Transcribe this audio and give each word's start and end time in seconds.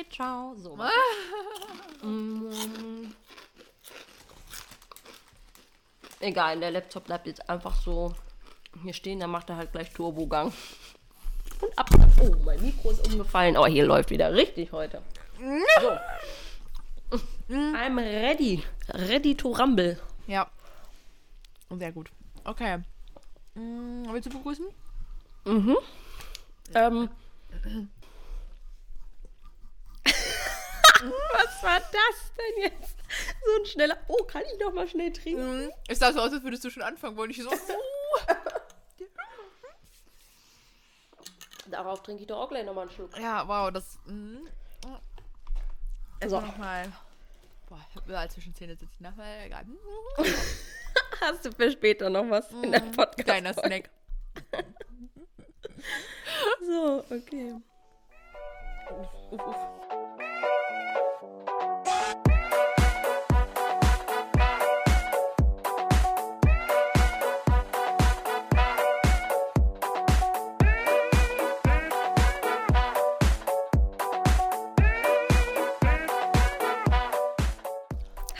Okay, 0.00 0.08
ciao. 0.10 0.54
So. 0.56 0.78
Mm. 2.02 3.12
Egal, 6.20 6.58
der 6.60 6.70
Laptop 6.70 7.04
bleibt 7.04 7.26
jetzt 7.26 7.50
einfach 7.50 7.74
so 7.82 8.14
hier 8.82 8.94
stehen, 8.94 9.20
dann 9.20 9.30
macht 9.30 9.50
er 9.50 9.56
halt 9.56 9.72
gleich 9.72 9.92
Turbogang. 9.92 10.50
Und 11.60 11.78
ab. 11.78 11.90
Oh, 12.22 12.34
mein 12.42 12.62
Mikro 12.62 12.90
ist 12.90 13.06
umgefallen. 13.06 13.58
Oh, 13.58 13.66
hier 13.66 13.84
läuft 13.84 14.08
wieder 14.08 14.32
richtig 14.32 14.72
heute. 14.72 15.02
So. 15.82 17.18
I'm 17.54 17.98
ready. 17.98 18.64
Ready 18.94 19.34
to 19.34 19.50
rumble. 19.50 20.00
Ja. 20.26 20.50
Sehr 21.68 21.92
gut. 21.92 22.10
Okay. 22.44 22.78
Hm, 23.54 24.06
willst 24.10 24.26
du 24.26 24.38
begrüßen? 24.38 24.66
Mhm. 25.44 25.76
Ähm. 26.74 27.10
Was 31.02 31.62
war 31.62 31.80
das 31.80 32.32
denn 32.36 32.62
jetzt? 32.62 32.96
So 33.44 33.60
ein 33.60 33.66
schneller. 33.66 33.96
Oh, 34.08 34.24
kann 34.24 34.42
ich 34.52 34.58
noch 34.60 34.72
mal 34.72 34.86
schnell 34.88 35.12
trinken? 35.12 35.64
Mhm. 35.64 35.72
Es 35.88 35.98
sah 35.98 36.12
so 36.12 36.20
aus, 36.20 36.32
als 36.32 36.42
würdest 36.42 36.64
du 36.64 36.70
schon 36.70 36.82
anfangen 36.82 37.16
wollen. 37.16 37.30
Ich 37.30 37.42
so. 37.42 37.50
Darauf 41.66 42.02
trinke 42.02 42.22
ich 42.22 42.26
doch 42.26 42.38
auch 42.38 42.48
gleich 42.48 42.64
noch 42.64 42.74
mal 42.74 42.82
einen 42.82 42.90
Schluck. 42.90 43.16
ja, 43.18 43.46
wow, 43.46 43.70
das. 43.70 43.98
Mhm. 44.06 44.48
So. 44.82 44.98
Also 46.20 46.40
nochmal. 46.40 46.92
Boah, 47.68 47.78
ich 47.88 47.96
hab 47.96 48.06
überall 48.06 48.30
zwischen 48.30 48.54
Zähne 48.54 48.74
sitzen. 48.76 48.96
Na, 48.98 49.14
egal. 49.44 49.64
Hast 51.20 51.44
du 51.44 51.52
für 51.52 51.70
später 51.70 52.10
noch 52.10 52.28
was 52.28 52.50
in 52.50 52.72
der 52.72 52.80
Podcast? 52.80 53.24
Kleiner 53.24 53.52
Snack. 53.54 53.90
So, 56.64 57.04
okay. 57.10 57.54
Uff, 58.90 59.08
uff, 59.32 59.46
uff. 59.46 59.79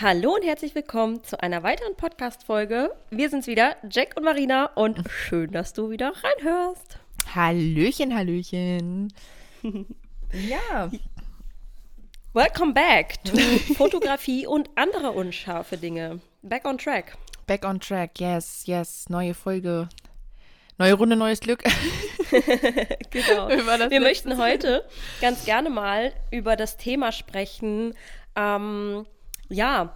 Hallo 0.02 0.34
und 0.34 0.42
herzlich 0.42 0.74
willkommen 0.74 1.22
zu 1.24 1.42
einer 1.42 1.62
weiteren 1.62 1.94
Podcast-Folge. 1.94 2.90
Wir 3.10 3.28
sind's 3.28 3.46
wieder, 3.46 3.76
Jack 3.90 4.16
und 4.16 4.24
Marina, 4.24 4.70
und 4.74 4.98
schön, 5.10 5.52
dass 5.52 5.74
du 5.74 5.90
wieder 5.90 6.14
reinhörst. 6.22 6.98
Hallöchen, 7.34 8.14
Hallöchen. 8.16 9.12
ja. 10.32 10.90
Welcome 12.32 12.72
back 12.72 13.22
to 13.24 13.36
Fotografie 13.74 14.46
und 14.46 14.70
andere 14.74 15.10
unscharfe 15.12 15.76
Dinge. 15.76 16.22
Back 16.40 16.64
on 16.64 16.78
track. 16.78 17.18
Back 17.46 17.66
on 17.66 17.78
track, 17.78 18.18
yes, 18.18 18.62
yes. 18.64 19.06
Neue 19.10 19.34
Folge. 19.34 19.90
Neue 20.78 20.94
Runde, 20.94 21.16
neues 21.16 21.40
Glück. 21.40 21.62
Genau. 23.10 23.48
Wir 23.48 24.00
möchten 24.00 24.38
heute 24.38 24.84
ganz 25.20 25.44
gerne 25.44 25.68
mal 25.68 26.12
über 26.30 26.54
das 26.54 26.76
Thema 26.76 27.10
sprechen. 27.10 27.94
Ähm, 28.36 29.04
ja, 29.50 29.94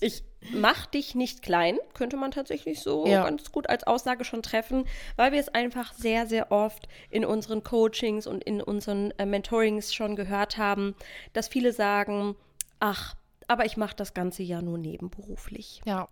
ich 0.00 0.24
mach 0.52 0.86
dich 0.86 1.14
nicht 1.14 1.42
klein, 1.42 1.78
könnte 1.94 2.16
man 2.16 2.30
tatsächlich 2.30 2.80
so 2.80 3.06
Ja. 3.06 3.24
ganz 3.24 3.50
gut 3.50 3.68
als 3.68 3.84
Aussage 3.84 4.24
schon 4.24 4.42
treffen, 4.42 4.84
weil 5.16 5.32
wir 5.32 5.40
es 5.40 5.48
einfach 5.48 5.92
sehr, 5.94 6.26
sehr 6.26 6.52
oft 6.52 6.88
in 7.10 7.24
unseren 7.24 7.62
Coachings 7.62 8.26
und 8.26 8.44
in 8.44 8.60
unseren 8.60 9.10
äh, 9.18 9.26
Mentorings 9.26 9.94
schon 9.94 10.14
gehört 10.16 10.58
haben, 10.58 10.94
dass 11.32 11.48
viele 11.48 11.72
sagen, 11.72 12.36
ach, 12.78 13.14
aber 13.48 13.64
ich 13.64 13.76
mache 13.76 13.96
das 13.96 14.12
Ganze 14.12 14.42
ja 14.42 14.60
nur 14.60 14.78
nebenberuflich. 14.78 15.80
Ja. 15.84 16.08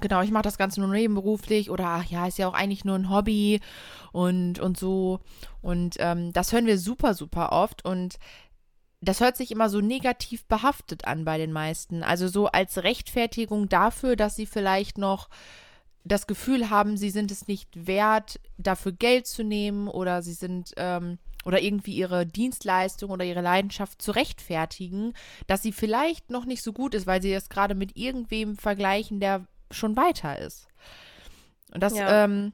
Genau, 0.00 0.20
ich 0.20 0.30
mache 0.30 0.42
das 0.42 0.58
Ganze 0.58 0.80
nur 0.80 0.90
nebenberuflich 0.90 1.70
oder 1.70 1.86
ach 1.86 2.04
ja, 2.04 2.26
ist 2.26 2.36
ja 2.36 2.46
auch 2.46 2.52
eigentlich 2.52 2.84
nur 2.84 2.94
ein 2.96 3.08
Hobby 3.08 3.60
und, 4.12 4.58
und 4.58 4.76
so. 4.76 5.20
Und 5.62 5.96
ähm, 5.98 6.30
das 6.34 6.52
hören 6.52 6.66
wir 6.66 6.76
super, 6.78 7.14
super 7.14 7.52
oft 7.52 7.86
und 7.86 8.18
das 9.00 9.20
hört 9.20 9.36
sich 9.36 9.50
immer 9.50 9.68
so 9.68 9.80
negativ 9.80 10.44
behaftet 10.46 11.06
an 11.06 11.24
bei 11.24 11.38
den 11.38 11.52
meisten. 11.52 12.02
Also 12.02 12.28
so 12.28 12.46
als 12.46 12.82
Rechtfertigung 12.82 13.68
dafür, 13.68 14.16
dass 14.16 14.36
sie 14.36 14.46
vielleicht 14.46 14.98
noch 14.98 15.28
das 16.04 16.26
Gefühl 16.26 16.70
haben, 16.70 16.96
sie 16.96 17.10
sind 17.10 17.30
es 17.30 17.46
nicht 17.48 17.86
wert, 17.86 18.40
dafür 18.56 18.92
Geld 18.92 19.26
zu 19.26 19.44
nehmen 19.44 19.88
oder 19.88 20.22
sie 20.22 20.32
sind 20.32 20.72
ähm, 20.76 21.18
oder 21.44 21.62
irgendwie 21.62 21.94
ihre 21.94 22.26
Dienstleistung 22.26 23.10
oder 23.10 23.24
ihre 23.24 23.40
Leidenschaft 23.40 24.02
zu 24.02 24.12
rechtfertigen, 24.12 25.14
dass 25.46 25.62
sie 25.62 25.72
vielleicht 25.72 26.30
noch 26.30 26.44
nicht 26.44 26.62
so 26.62 26.72
gut 26.72 26.94
ist, 26.94 27.06
weil 27.06 27.22
sie 27.22 27.32
es 27.32 27.48
gerade 27.48 27.74
mit 27.74 27.96
irgendwem 27.96 28.56
vergleichen, 28.56 29.20
der 29.20 29.46
schon 29.70 29.96
weiter 29.96 30.38
ist. 30.38 30.66
Und 31.72 31.82
das 31.82 31.94
Ja. 31.94 32.24
ähm, 32.24 32.52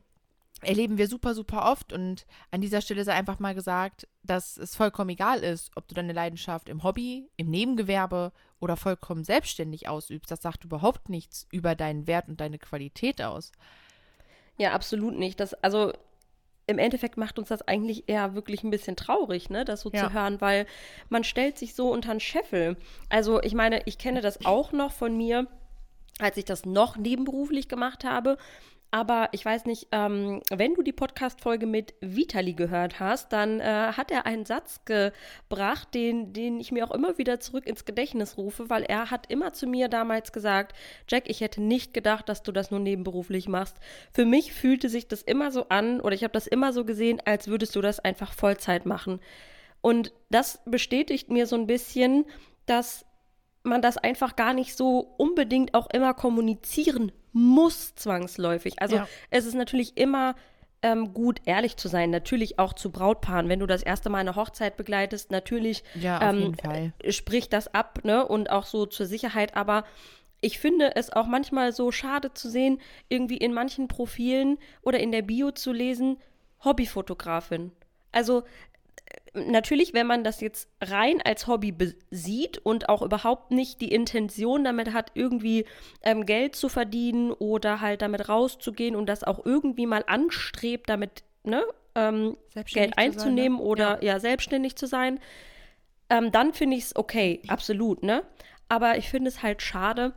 erleben 0.64 0.98
wir 0.98 1.08
super, 1.08 1.34
super 1.34 1.70
oft. 1.70 1.92
Und 1.92 2.26
an 2.50 2.60
dieser 2.60 2.80
Stelle 2.80 3.04
sei 3.04 3.12
einfach 3.14 3.38
mal 3.38 3.54
gesagt, 3.54 4.06
dass 4.22 4.56
es 4.56 4.76
vollkommen 4.76 5.10
egal 5.10 5.40
ist, 5.40 5.70
ob 5.76 5.88
du 5.88 5.94
deine 5.94 6.12
Leidenschaft 6.12 6.68
im 6.68 6.82
Hobby, 6.82 7.28
im 7.36 7.50
Nebengewerbe 7.50 8.32
oder 8.60 8.76
vollkommen 8.76 9.24
selbstständig 9.24 9.88
ausübst. 9.88 10.30
Das 10.30 10.42
sagt 10.42 10.64
überhaupt 10.64 11.08
nichts 11.08 11.46
über 11.50 11.74
deinen 11.74 12.06
Wert 12.06 12.28
und 12.28 12.40
deine 12.40 12.58
Qualität 12.58 13.22
aus. 13.22 13.52
Ja, 14.56 14.72
absolut 14.72 15.18
nicht. 15.18 15.40
Das, 15.40 15.54
also 15.54 15.92
im 16.66 16.78
Endeffekt 16.78 17.16
macht 17.16 17.38
uns 17.38 17.48
das 17.48 17.62
eigentlich 17.62 18.08
eher 18.08 18.34
wirklich 18.34 18.62
ein 18.64 18.70
bisschen 18.70 18.96
traurig, 18.96 19.50
ne, 19.50 19.64
das 19.64 19.82
so 19.82 19.90
Ja. 19.92 20.08
zu 20.08 20.12
hören, 20.14 20.40
weil 20.40 20.66
man 21.10 21.24
stellt 21.24 21.58
sich 21.58 21.74
so 21.74 21.90
unter 21.90 22.10
den 22.12 22.20
Scheffel. 22.20 22.76
Also 23.10 23.42
ich 23.42 23.54
meine, 23.54 23.82
ich 23.84 23.98
kenne 23.98 24.20
das 24.22 24.46
auch 24.46 24.72
noch 24.72 24.92
von 24.92 25.16
mir, 25.16 25.46
als 26.20 26.36
ich 26.36 26.44
das 26.44 26.64
noch 26.64 26.96
nebenberuflich 26.96 27.68
gemacht 27.68 28.04
habe. 28.04 28.38
Aber 28.94 29.28
ich 29.32 29.44
weiß 29.44 29.64
nicht, 29.64 29.88
ähm, 29.90 30.40
wenn 30.50 30.74
du 30.74 30.82
die 30.82 30.92
Podcast-Folge 30.92 31.66
mit 31.66 31.94
Vitali 32.00 32.52
gehört 32.52 33.00
hast, 33.00 33.32
dann 33.32 33.58
äh, 33.58 33.64
hat 33.64 34.12
er 34.12 34.24
einen 34.24 34.46
Satz 34.46 34.82
gebracht, 34.84 35.88
den, 35.94 36.32
den 36.32 36.60
ich 36.60 36.70
mir 36.70 36.86
auch 36.86 36.92
immer 36.92 37.18
wieder 37.18 37.40
zurück 37.40 37.66
ins 37.66 37.86
Gedächtnis 37.86 38.36
rufe, 38.36 38.70
weil 38.70 38.84
er 38.84 39.10
hat 39.10 39.32
immer 39.32 39.52
zu 39.52 39.66
mir 39.66 39.88
damals 39.88 40.30
gesagt, 40.30 40.76
Jack, 41.08 41.28
ich 41.28 41.40
hätte 41.40 41.60
nicht 41.60 41.92
gedacht, 41.92 42.28
dass 42.28 42.44
du 42.44 42.52
das 42.52 42.70
nur 42.70 42.78
nebenberuflich 42.78 43.48
machst. 43.48 43.78
Für 44.12 44.24
mich 44.24 44.52
fühlte 44.52 44.88
sich 44.88 45.08
das 45.08 45.22
immer 45.22 45.50
so 45.50 45.68
an 45.70 46.00
oder 46.00 46.14
ich 46.14 46.22
habe 46.22 46.32
das 46.32 46.46
immer 46.46 46.72
so 46.72 46.84
gesehen, 46.84 47.20
als 47.24 47.48
würdest 47.48 47.74
du 47.74 47.80
das 47.80 47.98
einfach 47.98 48.32
Vollzeit 48.32 48.86
machen. 48.86 49.18
Und 49.80 50.12
das 50.30 50.60
bestätigt 50.66 51.30
mir 51.30 51.48
so 51.48 51.56
ein 51.56 51.66
bisschen, 51.66 52.26
dass 52.66 53.04
man 53.64 53.82
das 53.82 53.98
einfach 53.98 54.36
gar 54.36 54.54
nicht 54.54 54.76
so 54.76 55.00
unbedingt 55.16 55.74
auch 55.74 55.90
immer 55.90 56.14
kommunizieren 56.14 57.10
muss, 57.34 57.94
zwangsläufig. 57.96 58.80
Also 58.80 58.96
Ja. 58.96 59.08
es 59.28 59.44
ist 59.44 59.54
natürlich 59.54 59.98
immer 59.98 60.34
ähm, 60.82 61.12
gut, 61.14 61.40
ehrlich 61.46 61.76
zu 61.76 61.88
sein. 61.88 62.10
Natürlich 62.10 62.58
auch 62.58 62.74
zu 62.74 62.90
Brautpaaren. 62.90 63.48
Wenn 63.48 63.60
du 63.60 63.66
das 63.66 63.82
erste 63.82 64.10
Mal 64.10 64.18
eine 64.18 64.36
Hochzeit 64.36 64.76
begleitest, 64.76 65.30
natürlich 65.30 65.82
Ja, 65.94 66.30
ähm, 66.30 66.54
äh, 66.62 67.10
sprich 67.10 67.48
das 67.48 67.72
ab, 67.74 68.00
ne? 68.04 68.26
Und 68.26 68.50
auch 68.50 68.66
so 68.66 68.86
zur 68.86 69.06
Sicherheit. 69.06 69.56
Aber 69.56 69.84
ich 70.42 70.58
finde 70.58 70.94
es 70.94 71.10
auch 71.10 71.26
manchmal 71.26 71.72
so 71.72 71.90
schade 71.90 72.34
zu 72.34 72.50
sehen, 72.50 72.80
irgendwie 73.08 73.38
in 73.38 73.54
manchen 73.54 73.88
Profilen 73.88 74.58
oder 74.82 75.00
in 75.00 75.10
der 75.10 75.22
Bio 75.22 75.50
zu 75.52 75.72
lesen, 75.72 76.18
Hobbyfotografin. 76.62 77.72
Also 78.12 78.44
natürlich, 79.34 79.94
wenn 79.94 80.06
man 80.06 80.24
das 80.24 80.40
jetzt 80.40 80.68
rein 80.80 81.20
als 81.22 81.46
Hobby 81.46 81.74
sieht 82.10 82.58
und 82.58 82.88
auch 82.88 83.02
überhaupt 83.02 83.50
nicht 83.50 83.80
die 83.80 83.92
Intention 83.92 84.64
damit 84.64 84.92
hat, 84.92 85.10
irgendwie 85.14 85.66
ähm, 86.02 86.24
Geld 86.24 86.54
zu 86.54 86.68
verdienen 86.68 87.32
oder 87.32 87.80
halt 87.80 88.02
damit 88.02 88.28
rauszugehen 88.28 88.94
und 88.94 89.06
das 89.06 89.24
auch 89.24 89.44
irgendwie 89.44 89.86
mal 89.86 90.04
anstrebt, 90.06 90.88
damit 90.88 91.24
ne, 91.42 91.64
ähm, 91.94 92.36
Geld 92.54 92.68
zu 92.68 92.74
sein, 92.74 92.88
ne? 92.90 92.98
einzunehmen 92.98 93.58
oder 93.58 94.02
ja. 94.04 94.20
selbstständig 94.20 94.76
zu 94.76 94.86
sein, 94.86 95.18
ähm, 96.10 96.30
dann 96.30 96.52
finde 96.52 96.76
ich 96.76 96.84
es 96.84 96.96
okay, 96.96 97.42
absolut, 97.48 98.02
ne? 98.02 98.22
Aber 98.68 98.96
ich 98.98 99.08
finde 99.08 99.28
es 99.28 99.42
halt 99.42 99.62
schade, 99.62 100.14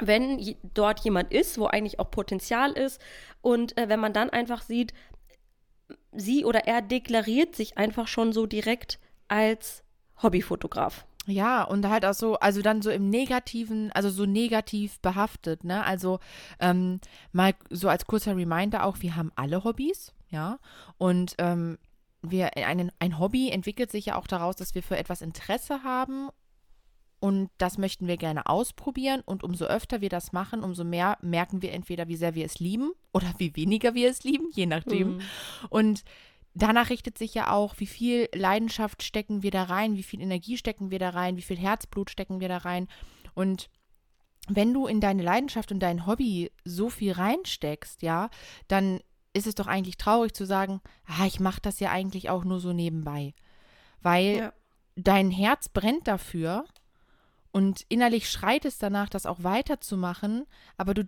wenn 0.00 0.56
dort 0.74 1.00
jemand 1.00 1.32
ist, 1.32 1.58
wo 1.58 1.66
eigentlich 1.66 1.98
auch 1.98 2.10
Potenzial 2.10 2.72
ist 2.72 3.00
und 3.40 3.76
äh, 3.78 3.88
wenn 3.88 4.00
man 4.00 4.12
dann 4.12 4.30
einfach 4.30 4.62
sieht, 4.62 4.92
sie 6.12 6.44
oder 6.44 6.66
er 6.66 6.82
deklariert 6.82 7.54
sich 7.56 7.78
einfach 7.78 8.08
schon 8.08 8.32
so 8.32 8.46
direkt 8.46 8.98
als 9.28 9.82
Hobbyfotograf. 10.22 11.06
Ja, 11.26 11.62
und 11.62 11.86
halt 11.86 12.06
auch 12.06 12.14
so, 12.14 12.38
also 12.38 12.62
dann 12.62 12.80
so 12.80 12.90
im 12.90 13.10
Negativen, 13.10 13.92
also 13.92 14.08
so 14.08 14.24
negativ 14.24 14.98
behaftet, 15.00 15.62
ne? 15.62 15.84
Also 15.84 16.20
ähm, 16.58 17.00
mal 17.32 17.54
so 17.68 17.90
als 17.90 18.06
kurzer 18.06 18.34
Reminder 18.34 18.84
auch, 18.84 19.00
wir 19.00 19.14
haben 19.14 19.30
alle 19.36 19.62
Hobbys, 19.62 20.14
ja. 20.30 20.58
Und 20.96 21.34
ähm, 21.36 21.76
wir, 22.22 22.56
ein, 22.56 22.90
ein 22.98 23.18
Hobby 23.18 23.50
entwickelt 23.50 23.90
sich 23.90 24.06
ja 24.06 24.16
auch 24.16 24.26
daraus, 24.26 24.56
dass 24.56 24.74
wir 24.74 24.82
für 24.82 24.96
etwas 24.96 25.20
Interesse 25.20 25.82
haben 25.84 26.30
und 27.20 27.50
das 27.58 27.78
möchten 27.78 28.06
wir 28.06 28.16
gerne 28.16 28.46
ausprobieren. 28.46 29.22
Und 29.24 29.42
umso 29.42 29.64
öfter 29.64 30.00
wir 30.00 30.08
das 30.08 30.32
machen, 30.32 30.62
umso 30.62 30.84
mehr 30.84 31.18
merken 31.20 31.62
wir 31.62 31.72
entweder, 31.72 32.08
wie 32.08 32.16
sehr 32.16 32.34
wir 32.34 32.44
es 32.44 32.60
lieben 32.60 32.92
oder 33.12 33.32
wie 33.38 33.54
weniger 33.56 33.94
wir 33.94 34.08
es 34.10 34.24
lieben, 34.24 34.50
je 34.52 34.66
nachdem. 34.66 35.16
Mhm. 35.16 35.20
Und 35.68 36.04
danach 36.54 36.90
richtet 36.90 37.18
sich 37.18 37.34
ja 37.34 37.52
auch, 37.52 37.74
wie 37.78 37.86
viel 37.86 38.28
Leidenschaft 38.34 39.02
stecken 39.02 39.42
wir 39.42 39.50
da 39.50 39.64
rein, 39.64 39.96
wie 39.96 40.02
viel 40.02 40.20
Energie 40.20 40.56
stecken 40.56 40.90
wir 40.90 40.98
da 40.98 41.10
rein, 41.10 41.36
wie 41.36 41.42
viel 41.42 41.58
Herzblut 41.58 42.10
stecken 42.10 42.40
wir 42.40 42.48
da 42.48 42.58
rein. 42.58 42.88
Und 43.34 43.68
wenn 44.48 44.72
du 44.72 44.86
in 44.86 45.00
deine 45.00 45.22
Leidenschaft 45.22 45.72
und 45.72 45.80
dein 45.80 46.06
Hobby 46.06 46.50
so 46.64 46.88
viel 46.88 47.12
reinsteckst, 47.12 48.02
ja, 48.02 48.30
dann 48.68 49.00
ist 49.32 49.46
es 49.46 49.54
doch 49.54 49.66
eigentlich 49.66 49.98
traurig 49.98 50.34
zu 50.34 50.46
sagen, 50.46 50.80
ah, 51.06 51.26
ich 51.26 51.38
mache 51.40 51.60
das 51.60 51.80
ja 51.80 51.90
eigentlich 51.90 52.30
auch 52.30 52.44
nur 52.44 52.60
so 52.60 52.72
nebenbei. 52.72 53.34
Weil 54.00 54.36
ja. 54.36 54.52
dein 54.96 55.30
Herz 55.30 55.68
brennt 55.68 56.08
dafür 56.08 56.64
und 57.52 57.84
innerlich 57.88 58.28
schreit 58.30 58.64
es 58.64 58.78
danach, 58.78 59.08
das 59.08 59.26
auch 59.26 59.42
weiterzumachen, 59.42 60.46
aber 60.76 60.94
du, 60.94 61.02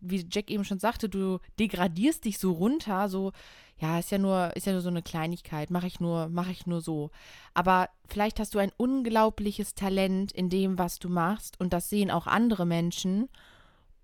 wie 0.00 0.26
Jack 0.30 0.50
eben 0.50 0.64
schon 0.64 0.78
sagte, 0.78 1.08
du 1.08 1.38
degradierst 1.58 2.24
dich 2.24 2.38
so 2.38 2.52
runter, 2.52 3.08
so, 3.08 3.32
ja, 3.78 3.98
ist 3.98 4.10
ja 4.10 4.18
nur, 4.18 4.54
ist 4.56 4.66
ja 4.66 4.72
nur 4.72 4.82
so 4.82 4.88
eine 4.88 5.02
Kleinigkeit, 5.02 5.70
mache 5.70 5.86
ich 5.86 6.00
nur, 6.00 6.28
mache 6.28 6.52
ich 6.52 6.66
nur 6.66 6.80
so. 6.80 7.10
Aber 7.54 7.88
vielleicht 8.06 8.38
hast 8.38 8.54
du 8.54 8.58
ein 8.58 8.72
unglaubliches 8.76 9.74
Talent 9.74 10.32
in 10.32 10.48
dem, 10.48 10.78
was 10.78 10.98
du 10.98 11.08
machst, 11.08 11.58
und 11.58 11.72
das 11.72 11.88
sehen 11.88 12.10
auch 12.10 12.26
andere 12.26 12.66
Menschen. 12.66 13.28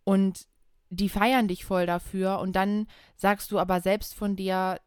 Und 0.05 0.47
die 0.91 1.09
feiern 1.09 1.49
dich 1.49 1.65
voll 1.65 1.87
dafür. 1.87 2.39
Und 2.39 2.55
dann 2.55 2.87
sagst 3.17 3.51
du 3.51 3.59
aber 3.59 3.81
selbst 3.81 4.15
von 4.15 4.37
dir, 4.37 4.81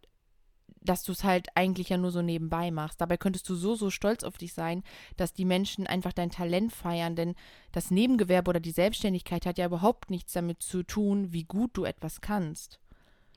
dass 0.82 1.04
du 1.04 1.12
es 1.12 1.24
halt 1.24 1.48
eigentlich 1.56 1.90
ja 1.90 1.98
nur 1.98 2.12
so 2.12 2.22
nebenbei 2.22 2.72
machst. 2.72 3.02
Dabei 3.02 3.18
könntest 3.18 3.48
du 3.50 3.56
so, 3.56 3.76
so 3.76 3.90
stolz 3.90 4.24
auf 4.24 4.38
dich 4.38 4.54
sein, 4.54 4.84
dass 5.18 5.34
die 5.34 5.46
Menschen 5.46 5.88
einfach 5.88 6.14
dein 6.14 6.32
Talent 6.32 6.74
feiern, 6.74 7.16
denn 7.16 7.36
das 7.72 7.92
Nebengewerbe 7.92 8.50
oder 8.50 8.60
die 8.60 8.72
Selbstständigkeit 8.72 9.46
hat 9.46 9.58
ja 9.58 9.66
überhaupt 9.66 10.10
nichts 10.10 10.34
damit 10.34 10.62
zu 10.62 10.84
tun, 10.84 11.34
wie 11.34 11.44
gut 11.44 11.72
du 11.74 11.84
etwas 11.86 12.22
kannst. 12.22 12.80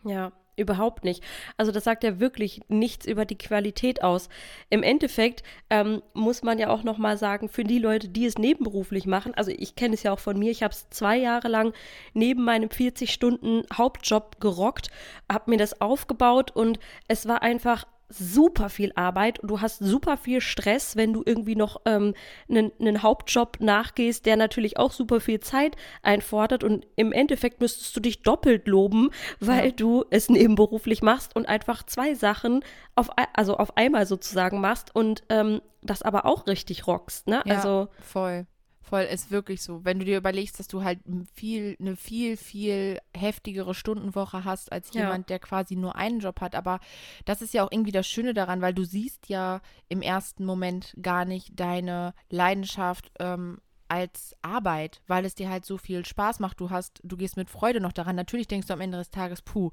Ja, 0.04 0.32
Überhaupt 0.54 1.02
nicht. 1.02 1.24
Also 1.56 1.72
das 1.72 1.84
sagt 1.84 2.04
ja 2.04 2.20
wirklich 2.20 2.60
nichts 2.68 3.06
über 3.06 3.24
die 3.24 3.38
Qualität 3.38 4.02
aus. 4.02 4.28
Im 4.68 4.82
Endeffekt 4.82 5.42
ähm, 5.70 6.02
muss 6.12 6.42
man 6.42 6.58
ja 6.58 6.68
auch 6.68 6.82
noch 6.82 6.98
mal 6.98 7.16
sagen, 7.16 7.48
für 7.48 7.64
die 7.64 7.78
Leute, 7.78 8.08
die 8.08 8.26
es 8.26 8.36
nebenberuflich 8.36 9.06
machen, 9.06 9.34
also 9.34 9.50
ich 9.50 9.76
kenne 9.76 9.94
es 9.94 10.02
ja 10.02 10.12
auch 10.12 10.18
von 10.18 10.38
mir, 10.38 10.50
ich 10.50 10.62
habe 10.62 10.74
es 10.74 10.90
zwei 10.90 11.16
Jahre 11.16 11.48
lang 11.48 11.72
neben 12.12 12.44
meinem 12.44 12.68
40 12.68 13.10
Stunden 13.12 13.62
Hauptjob 13.72 14.40
gerockt, 14.40 14.90
habe 15.30 15.50
mir 15.50 15.56
das 15.56 15.80
aufgebaut 15.80 16.50
und 16.50 16.78
es 17.08 17.26
war 17.26 17.40
einfach 17.40 17.86
super 18.18 18.68
viel 18.68 18.92
Arbeit 18.94 19.38
und 19.40 19.50
du 19.50 19.60
hast 19.60 19.78
super 19.78 20.16
viel 20.16 20.40
Stress, 20.40 20.96
wenn 20.96 21.12
du 21.12 21.22
irgendwie 21.24 21.56
noch 21.56 21.80
ähm, 21.84 22.14
einen, 22.48 23.02
Hauptjob 23.02 23.58
nachgehst, 23.60 24.26
der 24.26 24.36
natürlich 24.36 24.76
auch 24.78 24.92
super 24.92 25.20
viel 25.20 25.40
Zeit 25.40 25.76
einfordert 26.02 26.64
und 26.64 26.86
im 26.96 27.12
Endeffekt 27.12 27.60
müsstest 27.60 27.96
du 27.96 28.00
dich 28.00 28.22
doppelt 28.22 28.68
loben, 28.68 29.10
weil 29.40 29.66
ja. 29.66 29.72
du 29.72 30.04
es 30.10 30.28
nebenberuflich 30.28 31.02
machst 31.02 31.34
und 31.34 31.48
einfach 31.48 31.82
zwei 31.84 32.14
Sachen 32.14 32.64
auf, 32.94 33.10
also 33.34 33.56
auf 33.56 33.76
einmal 33.76 34.06
sozusagen 34.06 34.60
machst 34.60 34.94
und 34.94 35.22
ähm, 35.28 35.60
das 35.82 36.02
aber 36.02 36.26
auch 36.26 36.46
richtig 36.46 36.86
rockst, 36.86 37.26
ne? 37.26 37.42
Ja, 37.44 37.56
also 37.56 37.88
voll. 38.00 38.46
Voll, 38.82 39.02
ist 39.02 39.30
wirklich 39.30 39.62
so. 39.62 39.84
Wenn 39.84 40.00
du 40.00 40.04
dir 40.04 40.18
überlegst, 40.18 40.58
dass 40.58 40.66
du 40.66 40.82
halt 40.82 40.98
viel, 41.34 41.76
eine 41.80 41.96
viel, 41.96 42.36
viel 42.36 42.98
heftigere 43.16 43.74
Stundenwoche 43.74 44.44
hast 44.44 44.72
als 44.72 44.92
jemand, 44.92 45.30
ja. 45.30 45.34
der 45.34 45.38
quasi 45.38 45.76
nur 45.76 45.96
einen 45.96 46.18
Job 46.18 46.40
hat. 46.40 46.54
Aber 46.54 46.80
das 47.24 47.42
ist 47.42 47.54
ja 47.54 47.64
auch 47.64 47.70
irgendwie 47.70 47.92
das 47.92 48.08
Schöne 48.08 48.34
daran, 48.34 48.60
weil 48.60 48.74
du 48.74 48.84
siehst 48.84 49.28
ja 49.28 49.60
im 49.88 50.02
ersten 50.02 50.44
Moment 50.44 50.94
gar 51.00 51.24
nicht 51.24 51.58
deine 51.58 52.12
Leidenschaft 52.28 53.12
ähm, 53.20 53.60
als 53.88 54.34
Arbeit, 54.42 55.00
weil 55.06 55.24
es 55.24 55.34
dir 55.34 55.48
halt 55.48 55.64
so 55.64 55.78
viel 55.78 56.04
Spaß 56.04 56.40
macht. 56.40 56.60
Du 56.60 56.70
hast, 56.70 57.00
du 57.04 57.16
gehst 57.16 57.36
mit 57.36 57.50
Freude 57.50 57.80
noch 57.80 57.92
daran. 57.92 58.16
Natürlich 58.16 58.48
denkst 58.48 58.66
du 58.66 58.72
am 58.72 58.80
Ende 58.80 58.98
des 58.98 59.10
Tages, 59.10 59.42
puh, 59.42 59.70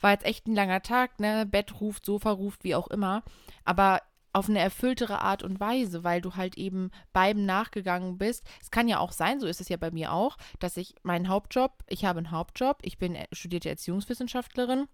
war 0.00 0.10
jetzt 0.10 0.26
echt 0.26 0.46
ein 0.46 0.54
langer 0.54 0.82
Tag, 0.82 1.18
ne? 1.18 1.46
Bett 1.46 1.80
ruft, 1.80 2.04
Sofa 2.04 2.30
ruft, 2.30 2.62
wie 2.62 2.74
auch 2.74 2.88
immer. 2.88 3.22
Aber 3.64 4.02
auf 4.34 4.48
eine 4.48 4.58
erfülltere 4.58 5.22
Art 5.22 5.42
und 5.42 5.60
Weise, 5.60 6.04
weil 6.04 6.20
du 6.20 6.34
halt 6.34 6.58
eben 6.58 6.90
beim 7.12 7.46
nachgegangen 7.46 8.18
bist. 8.18 8.44
Es 8.60 8.70
kann 8.70 8.88
ja 8.88 8.98
auch 8.98 9.12
sein, 9.12 9.40
so 9.40 9.46
ist 9.46 9.60
es 9.60 9.68
ja 9.68 9.76
bei 9.76 9.92
mir 9.92 10.12
auch, 10.12 10.36
dass 10.58 10.76
ich 10.76 10.96
meinen 11.02 11.28
Hauptjob, 11.28 11.84
ich 11.88 12.04
habe 12.04 12.18
einen 12.18 12.32
Hauptjob, 12.32 12.78
ich 12.82 12.98
bin 12.98 13.16
studierte 13.32 13.70
Erziehungswissenschaftlerin. 13.70 14.86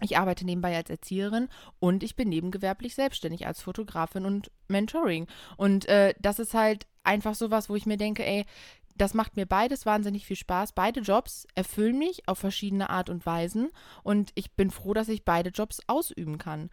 Ich 0.00 0.18
arbeite 0.18 0.44
nebenbei 0.44 0.76
als 0.76 0.90
Erzieherin 0.90 1.48
und 1.78 2.02
ich 2.02 2.16
bin 2.16 2.28
nebengewerblich 2.28 2.94
selbstständig 2.94 3.46
als 3.46 3.62
Fotografin 3.62 4.26
und 4.26 4.50
Mentoring. 4.68 5.28
Und 5.56 5.88
äh, 5.88 6.14
das 6.18 6.40
ist 6.40 6.52
halt 6.52 6.86
einfach 7.04 7.34
sowas, 7.34 7.68
wo 7.68 7.76
ich 7.76 7.86
mir 7.86 7.96
denke, 7.96 8.26
ey, 8.26 8.44
das 8.96 9.14
macht 9.14 9.36
mir 9.36 9.46
beides 9.46 9.86
wahnsinnig 9.86 10.26
viel 10.26 10.36
Spaß. 10.36 10.72
Beide 10.72 11.00
Jobs 11.00 11.46
erfüllen 11.54 11.98
mich 11.98 12.28
auf 12.28 12.38
verschiedene 12.38 12.90
Art 12.90 13.08
und 13.08 13.24
Weisen 13.24 13.70
und 14.02 14.30
ich 14.34 14.52
bin 14.52 14.70
froh, 14.70 14.94
dass 14.94 15.08
ich 15.08 15.24
beide 15.24 15.50
Jobs 15.50 15.80
ausüben 15.86 16.38
kann. 16.38 16.70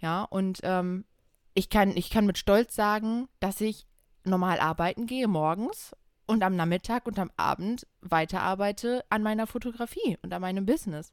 Ja, 0.00 0.24
und 0.24 0.60
ähm, 0.64 1.04
ich 1.54 1.70
kann, 1.70 1.96
ich 1.96 2.10
kann 2.10 2.26
mit 2.26 2.38
Stolz 2.38 2.74
sagen, 2.74 3.28
dass 3.40 3.60
ich 3.60 3.86
normal 4.24 4.58
arbeiten 4.58 5.06
gehe 5.06 5.28
morgens 5.28 5.94
und 6.26 6.42
am 6.42 6.56
Nachmittag 6.56 7.06
und 7.06 7.18
am 7.18 7.30
Abend 7.36 7.86
weiterarbeite 8.00 9.04
an 9.10 9.22
meiner 9.22 9.46
Fotografie 9.46 10.18
und 10.22 10.32
an 10.32 10.40
meinem 10.40 10.66
Business. 10.66 11.10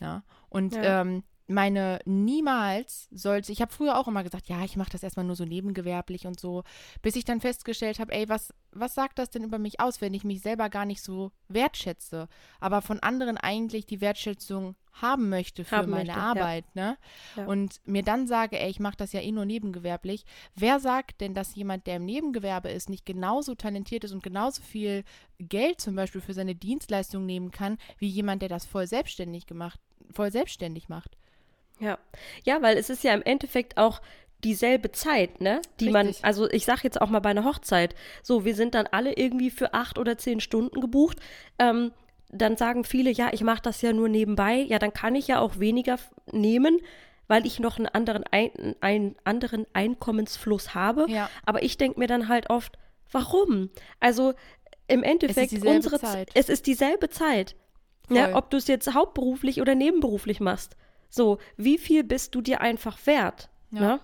Ja, 0.00 0.22
und 0.48 0.74
ja. 0.74 1.02
Ähm, 1.02 1.22
meine 1.48 2.00
niemals 2.04 3.08
sollte, 3.12 3.52
ich 3.52 3.60
habe 3.60 3.72
früher 3.72 3.98
auch 3.98 4.08
immer 4.08 4.24
gesagt, 4.24 4.48
ja, 4.48 4.64
ich 4.64 4.76
mache 4.76 4.90
das 4.90 5.02
erstmal 5.02 5.26
nur 5.26 5.36
so 5.36 5.44
nebengewerblich 5.44 6.26
und 6.26 6.40
so, 6.40 6.64
bis 7.02 7.14
ich 7.14 7.24
dann 7.24 7.40
festgestellt 7.40 8.00
habe, 8.00 8.12
ey, 8.12 8.28
was, 8.28 8.52
was 8.72 8.94
sagt 8.94 9.18
das 9.18 9.30
denn 9.30 9.44
über 9.44 9.58
mich 9.58 9.80
aus, 9.80 10.00
wenn 10.00 10.14
ich 10.14 10.24
mich 10.24 10.40
selber 10.40 10.68
gar 10.70 10.84
nicht 10.84 11.02
so 11.02 11.30
wertschätze, 11.48 12.28
aber 12.58 12.82
von 12.82 13.00
anderen 13.00 13.36
eigentlich 13.36 13.86
die 13.86 14.00
Wertschätzung 14.00 14.74
haben 15.00 15.28
möchte 15.28 15.64
für 15.64 15.76
haben 15.76 15.90
meine 15.90 16.06
möchte, 16.06 16.20
Arbeit, 16.20 16.64
ja. 16.74 16.82
ne? 16.82 16.98
Ja. 17.36 17.46
Und 17.46 17.80
mir 17.84 18.02
dann 18.02 18.26
sage, 18.26 18.58
ey, 18.58 18.70
ich 18.70 18.80
mache 18.80 18.96
das 18.96 19.12
ja 19.12 19.20
eh 19.20 19.32
nur 19.32 19.44
nebengewerblich. 19.44 20.24
Wer 20.54 20.80
sagt 20.80 21.20
denn, 21.20 21.34
dass 21.34 21.54
jemand, 21.54 21.86
der 21.86 21.96
im 21.96 22.04
Nebengewerbe 22.04 22.70
ist, 22.70 22.88
nicht 22.88 23.06
genauso 23.06 23.54
talentiert 23.54 24.04
ist 24.04 24.12
und 24.12 24.22
genauso 24.22 24.62
viel 24.62 25.04
Geld 25.38 25.80
zum 25.80 25.94
Beispiel 25.96 26.20
für 26.20 26.34
seine 26.34 26.54
Dienstleistung 26.54 27.26
nehmen 27.26 27.50
kann, 27.50 27.78
wie 27.98 28.08
jemand, 28.08 28.42
der 28.42 28.48
das 28.48 28.64
voll 28.64 28.86
selbstständig 28.86 29.46
gemacht, 29.46 29.78
voll 30.12 30.30
selbstständig 30.30 30.88
macht? 30.88 31.16
Ja, 31.78 31.98
ja, 32.44 32.62
weil 32.62 32.78
es 32.78 32.88
ist 32.88 33.04
ja 33.04 33.12
im 33.12 33.22
Endeffekt 33.22 33.76
auch 33.76 34.00
dieselbe 34.44 34.92
Zeit, 34.92 35.40
ne? 35.40 35.60
Die 35.80 35.88
Richtig. 35.88 35.92
man, 35.92 36.14
also 36.22 36.48
ich 36.50 36.64
sag 36.64 36.84
jetzt 36.84 37.00
auch 37.00 37.10
mal 37.10 37.20
bei 37.20 37.30
einer 37.30 37.44
Hochzeit, 37.44 37.94
so, 38.22 38.44
wir 38.44 38.54
sind 38.54 38.74
dann 38.74 38.86
alle 38.86 39.14
irgendwie 39.14 39.50
für 39.50 39.74
acht 39.74 39.98
oder 39.98 40.18
zehn 40.18 40.40
Stunden 40.40 40.80
gebucht. 40.80 41.18
Ähm, 41.58 41.92
dann 42.30 42.56
sagen 42.56 42.84
viele, 42.84 43.10
ja, 43.10 43.30
ich 43.32 43.42
mache 43.42 43.62
das 43.62 43.82
ja 43.82 43.92
nur 43.92 44.08
nebenbei. 44.08 44.56
Ja, 44.68 44.78
dann 44.78 44.92
kann 44.92 45.14
ich 45.14 45.28
ja 45.28 45.40
auch 45.40 45.58
weniger 45.58 45.98
nehmen, 46.32 46.80
weil 47.28 47.46
ich 47.46 47.60
noch 47.60 47.78
einen 47.78 47.86
anderen, 47.86 48.24
ein, 48.30 48.76
einen 48.80 49.16
anderen 49.24 49.66
Einkommensfluss 49.72 50.74
habe. 50.74 51.06
Ja. 51.08 51.30
Aber 51.44 51.62
ich 51.62 51.76
denke 51.78 51.98
mir 51.98 52.06
dann 52.06 52.28
halt 52.28 52.50
oft, 52.50 52.78
warum? 53.10 53.70
Also 54.00 54.34
im 54.88 55.02
Endeffekt, 55.02 55.52
es 55.52 55.62
unsere 55.62 55.98
Zeit. 55.98 56.30
Es 56.34 56.48
ist 56.48 56.66
dieselbe 56.66 57.10
Zeit. 57.10 57.56
Ja, 58.08 58.36
ob 58.36 58.50
du 58.50 58.56
es 58.56 58.68
jetzt 58.68 58.94
hauptberuflich 58.94 59.60
oder 59.60 59.74
nebenberuflich 59.74 60.38
machst. 60.38 60.76
So, 61.08 61.38
wie 61.56 61.76
viel 61.78 62.04
bist 62.04 62.34
du 62.36 62.40
dir 62.40 62.60
einfach 62.60 62.98
wert? 63.04 63.50
Ja. 63.72 63.80
Ne? 63.80 64.00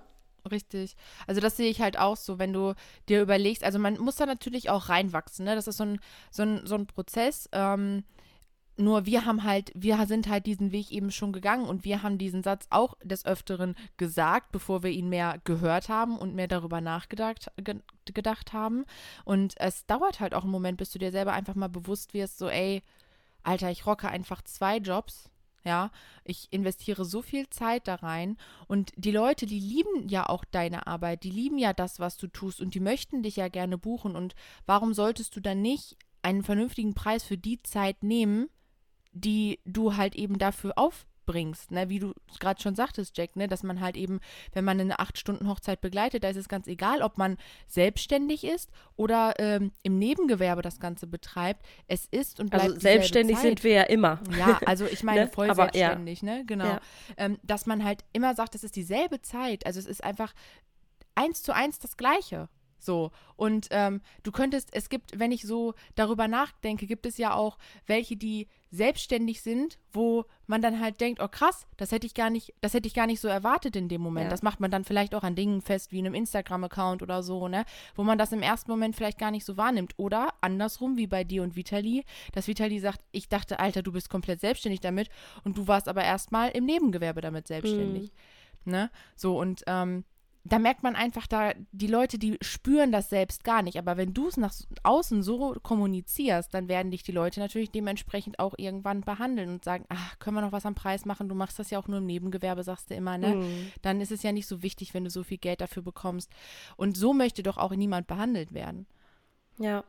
Richtig. 0.51 0.97
Also 1.29 1.41
das 1.41 1.57
sehe 1.57 1.71
ich 1.71 1.81
halt 1.81 1.97
auch 1.99 2.17
so, 2.17 2.41
wenn 2.41 2.53
du 2.53 2.75
dir 3.09 3.23
überlegst, 3.23 3.63
also 3.63 3.79
man 3.79 3.99
muss 3.99 4.17
da 4.17 4.27
natürlich 4.27 4.71
auch 4.71 4.89
reinwachsen, 4.89 5.45
ne? 5.45 5.55
Das 5.55 5.69
ist 5.69 5.77
so 5.77 5.85
ein, 5.85 6.01
so 6.33 6.43
ein, 6.43 6.67
so 6.67 6.75
ein 6.75 6.87
Prozess. 6.87 7.49
Ähm, 7.53 8.03
nur 8.77 9.07
wir 9.07 9.25
haben 9.25 9.45
halt, 9.45 9.71
wir 9.75 10.05
sind 10.07 10.29
halt 10.29 10.47
diesen 10.47 10.73
Weg 10.73 10.91
eben 10.91 11.11
schon 11.11 11.33
gegangen 11.33 11.67
und 11.67 11.85
wir 11.85 12.03
haben 12.03 12.19
diesen 12.19 12.43
Satz 12.43 12.67
auch 12.71 12.95
des 13.03 13.27
Öfteren 13.27 13.75
gesagt, 13.97 14.53
bevor 14.53 14.83
wir 14.83 14.91
ihn 14.91 15.09
mehr 15.09 15.41
gehört 15.45 15.89
haben 15.89 16.19
und 16.19 16.35
mehr 16.35 16.49
darüber 16.49 16.81
nachgedacht 16.81 17.51
ge 17.57 17.77
gedacht 18.07 18.53
haben. 18.53 18.85
Und 19.25 19.55
es 19.59 19.87
dauert 19.87 20.21
halt 20.21 20.35
auch 20.35 20.43
einen 20.43 20.51
Moment, 20.51 20.79
bis 20.79 20.91
du 20.91 20.99
dir 20.99 21.13
selber 21.13 21.33
einfach 21.33 21.55
mal 21.55 21.69
bewusst 21.69 22.15
wirst, 22.15 22.39
so, 22.39 22.49
ey, 22.49 22.83
Alter, 23.45 23.71
ich 23.71 23.87
rocke 23.87 24.09
einfach 24.09 24.43
zwei 24.43 24.79
Jobs 24.79 25.31
ja, 25.65 25.91
ich 26.25 26.49
investiere 26.53 27.05
so 27.05 27.23
viel 27.23 27.49
Zeit 27.49 27.87
da 27.87 27.97
rein. 27.97 28.37
Und 28.67 28.93
die 28.97 29.13
Leute, 29.13 29.47
die 29.47 29.61
lieben 29.61 30.09
ja 30.09 30.29
auch 30.29 30.45
deine 30.45 30.87
Arbeit, 30.87 31.23
die 31.23 31.31
lieben 31.31 31.59
ja 31.59 31.73
das, 31.73 32.01
was 32.01 32.17
du 32.17 32.27
tust. 32.27 32.61
Und 32.61 32.75
die 32.75 32.81
möchten 32.81 33.23
dich 33.23 33.37
ja 33.37 33.49
gerne 33.49 33.79
buchen. 33.79 34.17
Und 34.17 34.35
warum 34.67 34.93
solltest 34.93 35.37
du 35.37 35.41
dann 35.41 35.63
nicht 35.63 35.97
einen 36.23 36.43
vernünftigen 36.43 36.95
Preis 36.95 37.23
für 37.23 37.39
die 37.39 37.63
Zeit 37.63 38.03
nehmen, 38.03 38.49
die 39.13 39.61
du 39.65 39.97
halt 39.97 40.15
eben 40.15 40.39
dafür 40.39 40.73
auf 40.77 41.07
bringst, 41.25 41.71
ne? 41.71 41.89
wie 41.89 41.99
du 41.99 42.15
gerade 42.41 42.61
schon 42.61 42.75
sagtest, 42.75 43.17
Jack, 43.17 43.37
ne? 43.37 43.49
dass 43.49 43.63
man 43.63 43.81
halt 43.81 43.97
eben, 43.97 44.21
wenn 44.53 44.65
man 44.65 44.81
eine 44.81 44.99
acht 44.99 45.19
Stunden 45.19 45.49
Hochzeit 45.49 45.81
begleitet, 45.81 46.25
da 46.25 46.29
ist 46.29 46.37
es 46.37 46.49
ganz 46.49 46.67
egal, 46.67 47.03
ob 47.03 47.19
man 47.19 47.37
selbstständig 47.67 48.45
ist 48.45 48.71
oder 48.97 49.35
ähm, 49.39 49.73
im 49.83 49.99
Nebengewerbe 49.99 50.63
das 50.63 50.81
Ganze 50.81 51.07
betreibt. 51.07 51.65
Es 51.87 52.07
ist 52.07 52.41
und 52.41 52.51
bleibt 52.51 52.65
Also 52.65 52.81
selbstständig 52.81 53.39
sind 53.39 53.65
wir 53.65 53.73
ja 53.73 53.83
immer. 53.85 54.21
Ja, 54.37 54.59
also 54.67 54.85
ich 54.87 55.03
meine 55.05 55.23
ne? 55.23 55.29
voll 55.29 55.51
Aber, 55.51 55.71
selbstständig, 55.73 56.23
ja. 56.23 56.37
ne? 56.39 56.45
Genau. 56.45 56.65
Ja. 56.65 56.81
Ähm, 57.17 57.39
dass 57.43 57.67
man 57.67 57.85
halt 57.85 58.05
immer 58.13 58.35
sagt, 58.35 58.55
es 58.55 58.65
ist 58.65 58.77
dieselbe 58.77 59.23
Zeit. 59.23 59.67
Also 59.67 59.79
es 59.79 59.87
ist 59.87 60.03
einfach 60.03 60.35
eins 61.15 61.43
zu 61.43 61.55
eins 61.55 61.79
das 61.79 61.97
Gleiche. 61.97 62.49
So, 62.83 63.13
und 63.37 63.69
ähm, 63.71 64.01
du 64.23 64.33
könntest, 64.33 64.71
es 64.73 64.89
gibt, 64.89 65.19
wenn 65.19 65.33
ich 65.33 65.43
so 65.43 65.75
darüber 65.95 66.27
nachdenke, 66.27 66.87
gibt 66.87 67.07
es 67.07 67.17
ja 67.17 67.35
auch 67.35 67.59
welche, 67.87 68.17
die 68.17 68.49
selbstständig 68.73 69.43
sind, 69.43 69.79
wo 69.93 70.25
man 70.47 70.63
dann 70.63 70.81
halt 70.81 71.01
denkt, 71.01 71.21
oh 71.23 71.29
krass, 71.29 71.67
das 71.77 71.93
hätte 71.93 72.07
ich 72.07 72.15
gar 72.15 72.31
nicht, 72.31 72.55
das 72.61 72.75
hätte 72.75 72.89
ich 72.89 72.95
gar 72.95 73.07
nicht 73.07 73.21
so 73.21 73.29
erwartet 73.29 73.77
in 73.77 73.89
dem 73.89 74.01
Moment. 74.01 74.25
Ja. 74.25 74.31
Das 74.31 74.43
macht 74.43 74.61
man 74.61 74.71
dann 74.71 74.85
vielleicht 74.85 75.15
auch 75.15 75.23
an 75.23 75.37
Dingen 75.37 75.61
fest, 75.61 75.93
wie 75.93 75.99
einem 75.99 76.15
Instagram-Account 76.15 77.03
oder 77.03 77.23
so, 77.23 77.49
ne? 77.49 77.65
Wo 77.95 78.03
man 78.03 78.19
das 78.19 78.33
im 78.33 78.43
ersten 78.43 78.71
Moment 78.71 78.97
vielleicht 78.97 79.19
gar 79.19 79.31
nicht 79.31 79.45
so 79.45 79.57
wahrnimmt. 79.57 79.93
Oder 79.99 80.33
andersrum, 80.41 80.97
wie 80.97 81.07
bei 81.07 81.23
dir 81.23 81.43
und 81.43 81.55
Vitali, 81.55 82.05
dass 82.33 82.49
Vitali 82.49 82.81
sagt, 82.81 83.01
ich 83.13 83.29
dachte, 83.29 83.61
Alter, 83.61 83.83
du 83.83 83.93
bist 83.93 84.09
komplett 84.09 84.41
selbstständig 84.41 84.81
damit 84.81 85.09
und 85.45 85.59
du 85.59 85.69
warst 85.69 85.87
aber 85.87 86.03
erstmal 86.03 86.51
im 86.51 86.65
Nebengewerbe 86.65 87.21
damit 87.21 87.47
selbstständig. 87.47 88.11
Mhm. 88.65 88.73
Ne? 88.73 88.91
So, 89.17 89.39
und 89.39 89.63
ähm, 89.67 90.05
da 90.45 90.59
merkt 90.59 90.83
man 90.83 90.97
einfach, 90.97 91.27
da 91.29 91.53
die 91.71 91.87
Leute, 91.87 92.19
die 92.19 92.37
spüren 92.41 92.91
das 92.91 93.09
selbst 93.11 93.45
gar 93.45 93.63
nicht. 93.63 93.79
Aber 93.79 93.97
wenn 93.97 94.13
du 94.13 94.27
es 94.27 94.37
nach 94.37 94.53
außen 94.83 95.23
so 95.23 95.55
kommunizierst, 95.63 96.53
dann 96.53 96.69
werden 96.69 96.91
dich 96.91 97.05
die 97.05 97.13
Leute 97.13 97.39
natürlich 97.39 97.71
dementsprechend 97.71 98.41
auch 98.41 98.55
irgendwann 98.57 99.03
behandeln 99.03 99.51
und 99.51 99.65
sagen, 99.65 99.85
ach, 99.89 100.19
können 100.19 100.37
wir 100.37 100.41
noch 100.41 100.53
was 100.53 100.67
am 100.67 100.75
Preis 100.75 101.05
machen? 101.05 101.29
Du 101.29 101.37
machst 101.37 101.59
das 101.59 101.71
ja 101.71 101.79
auch 101.79 101.87
nur 101.87 101.99
im 101.99 102.07
Nebengewerbe, 102.07 102.65
sagst 102.65 102.91
du 102.91 102.95
immer, 102.95 103.19
ne? 103.19 103.37
Mhm. 103.37 103.73
Dann 103.83 104.01
ist 104.01 104.11
es 104.11 104.25
ja 104.25 104.33
nicht 104.33 104.49
so 104.49 104.63
wichtig, 104.63 104.95
wenn 104.95 105.05
du 105.05 105.11
so 105.11 105.23
viel 105.23 105.39
Geld 105.39 105.61
dafür 105.61 105.83
bekommst. 105.83 106.31
Und 106.77 106.97
so 106.97 107.13
möchte 107.13 107.45
doch 107.45 107.57
auch 107.57 107.71
niemand 107.71 108.09
behandelt 108.09 108.53
werden. 108.53 108.87
Ja. 109.59 109.85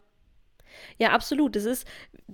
Ja, 0.98 1.12
absolut. 1.12 1.56
Das 1.56 1.66
ist, 1.66 1.88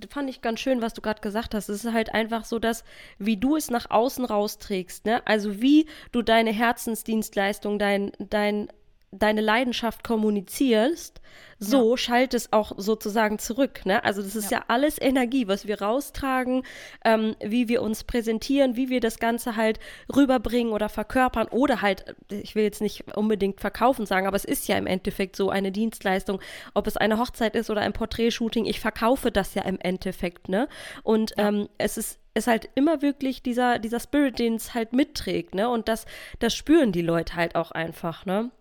fand 0.10 0.30
ich 0.30 0.42
ganz 0.42 0.60
schön, 0.60 0.82
was 0.82 0.94
du 0.94 1.02
gerade 1.02 1.22
gesagt 1.22 1.54
hast. 1.54 1.70
Es 1.70 1.84
ist 1.86 1.94
halt 1.94 2.14
einfach 2.14 2.46
so, 2.46 2.60
dass, 2.60 2.84
wie 3.18 3.38
du 3.38 3.56
es 3.56 3.70
nach 3.70 3.90
außen 3.90 4.26
rausträgst, 4.26 5.06
ne? 5.06 5.26
Also 5.26 5.62
wie 5.62 5.88
du 6.12 6.22
deine 6.22 6.52
Herzensdienstleistung, 6.52 7.80
dein, 7.80 8.12
dein 8.20 8.70
deine 9.12 9.42
Leidenschaft 9.42 10.04
kommunizierst, 10.04 11.22
so 11.60 11.92
ja. 11.92 11.98
schallt 11.98 12.34
es 12.34 12.54
auch 12.54 12.72
sozusagen 12.78 13.38
zurück. 13.38 13.86
Ne? 13.86 14.04
Also 14.04 14.22
das 14.22 14.36
ist 14.36 14.52
ja. 14.52 14.60
ja 14.60 14.66
alles 14.68 15.00
Energie, 15.00 15.48
was 15.48 15.68
wir 15.68 15.82
raustragen, 15.82 16.64
ähm, 17.04 17.36
wie 17.44 17.68
wir 17.68 17.82
uns 17.82 18.06
präsentieren, 18.06 18.76
wie 18.76 18.90
wir 18.90 19.02
das 19.02 19.20
Ganze 19.20 19.56
halt 19.56 19.80
rüberbringen 20.16 20.72
oder 20.72 20.90
verkörpern 20.90 21.48
oder 21.48 21.82
halt, 21.82 22.16
ich 22.30 22.56
will 22.56 22.64
jetzt 22.64 22.82
nicht 22.82 23.16
unbedingt 23.16 23.60
verkaufen 23.60 24.06
sagen, 24.06 24.26
aber 24.26 24.38
es 24.38 24.46
ist 24.46 24.68
ja 24.68 24.78
im 24.78 24.88
Endeffekt 24.88 25.36
so 25.36 25.50
eine 25.50 25.72
Dienstleistung, 25.72 26.40
ob 26.74 26.88
es 26.88 26.96
eine 26.96 27.20
Hochzeit 27.20 27.56
ist 27.56 27.70
oder 27.70 27.82
ein 27.82 27.94
Porträtshooting, 27.94 28.66
ich 28.66 28.80
verkaufe 28.80 29.32
das 29.32 29.54
ja 29.54 29.64
im 29.64 29.80
Endeffekt. 29.80 30.48
Ne? 30.48 30.68
Und 31.04 31.34
ja. 31.38 31.50
ähm, 31.50 31.68
es 31.78 31.98
ist 31.98 32.20
ist 32.36 32.48
halt 32.48 32.70
immer 32.76 33.02
wirklich 33.02 33.42
dieser, 33.42 33.80
dieser 33.80 34.00
Spirit, 34.00 34.40
den 34.40 34.56
es 34.56 34.74
halt 34.74 34.94
mitträgt, 34.94 35.56
ne? 35.56 35.68
Und 35.68 35.90
das, 35.90 36.06
das 36.38 36.56
spüren 36.56 36.92
die 36.92 37.02
Leute 37.02 37.36
halt 37.36 37.56
auch 37.56 37.72
einfach, 37.72 38.26
ne? 38.26 38.52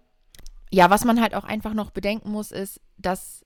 Ja, 0.71 0.91
was 0.91 1.05
man 1.05 1.21
halt 1.21 1.35
auch 1.35 1.45
einfach 1.45 1.75
noch 1.75 1.91
bedenken 1.91 2.31
muss, 2.31 2.53
ist, 2.53 2.81
dass 2.97 3.45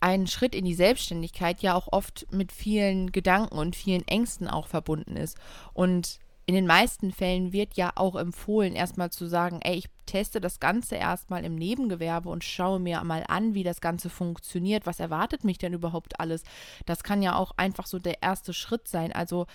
ein 0.00 0.26
Schritt 0.26 0.54
in 0.54 0.64
die 0.64 0.74
Selbstständigkeit 0.74 1.62
ja 1.62 1.74
auch 1.74 1.88
oft 1.92 2.26
mit 2.32 2.50
vielen 2.50 3.12
Gedanken 3.12 3.56
und 3.56 3.76
vielen 3.76 4.06
Ängsten 4.08 4.48
auch 4.48 4.66
verbunden 4.66 5.16
ist. 5.16 5.38
Und 5.74 6.18
in 6.44 6.56
den 6.56 6.66
meisten 6.66 7.12
Fällen 7.12 7.52
wird 7.52 7.74
ja 7.74 7.92
auch 7.94 8.16
empfohlen, 8.16 8.74
erstmal 8.74 9.10
zu 9.10 9.26
sagen, 9.26 9.60
ey, 9.62 9.76
ich 9.76 9.88
teste 10.06 10.40
das 10.40 10.58
Ganze 10.58 10.96
erstmal 10.96 11.44
im 11.44 11.54
Nebengewerbe 11.54 12.28
und 12.28 12.42
schaue 12.42 12.80
mir 12.80 13.02
mal 13.04 13.24
an, 13.28 13.54
wie 13.54 13.62
das 13.62 13.80
Ganze 13.80 14.10
funktioniert. 14.10 14.84
Was 14.84 14.98
erwartet 14.98 15.44
mich 15.44 15.58
denn 15.58 15.72
überhaupt 15.72 16.18
alles? 16.18 16.42
Das 16.84 17.04
kann 17.04 17.22
ja 17.22 17.36
auch 17.36 17.52
einfach 17.56 17.86
so 17.86 18.00
der 18.00 18.22
erste 18.22 18.52
Schritt 18.52 18.88
sein. 18.88 19.12
Also 19.12 19.46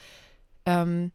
ähm, 0.66 1.12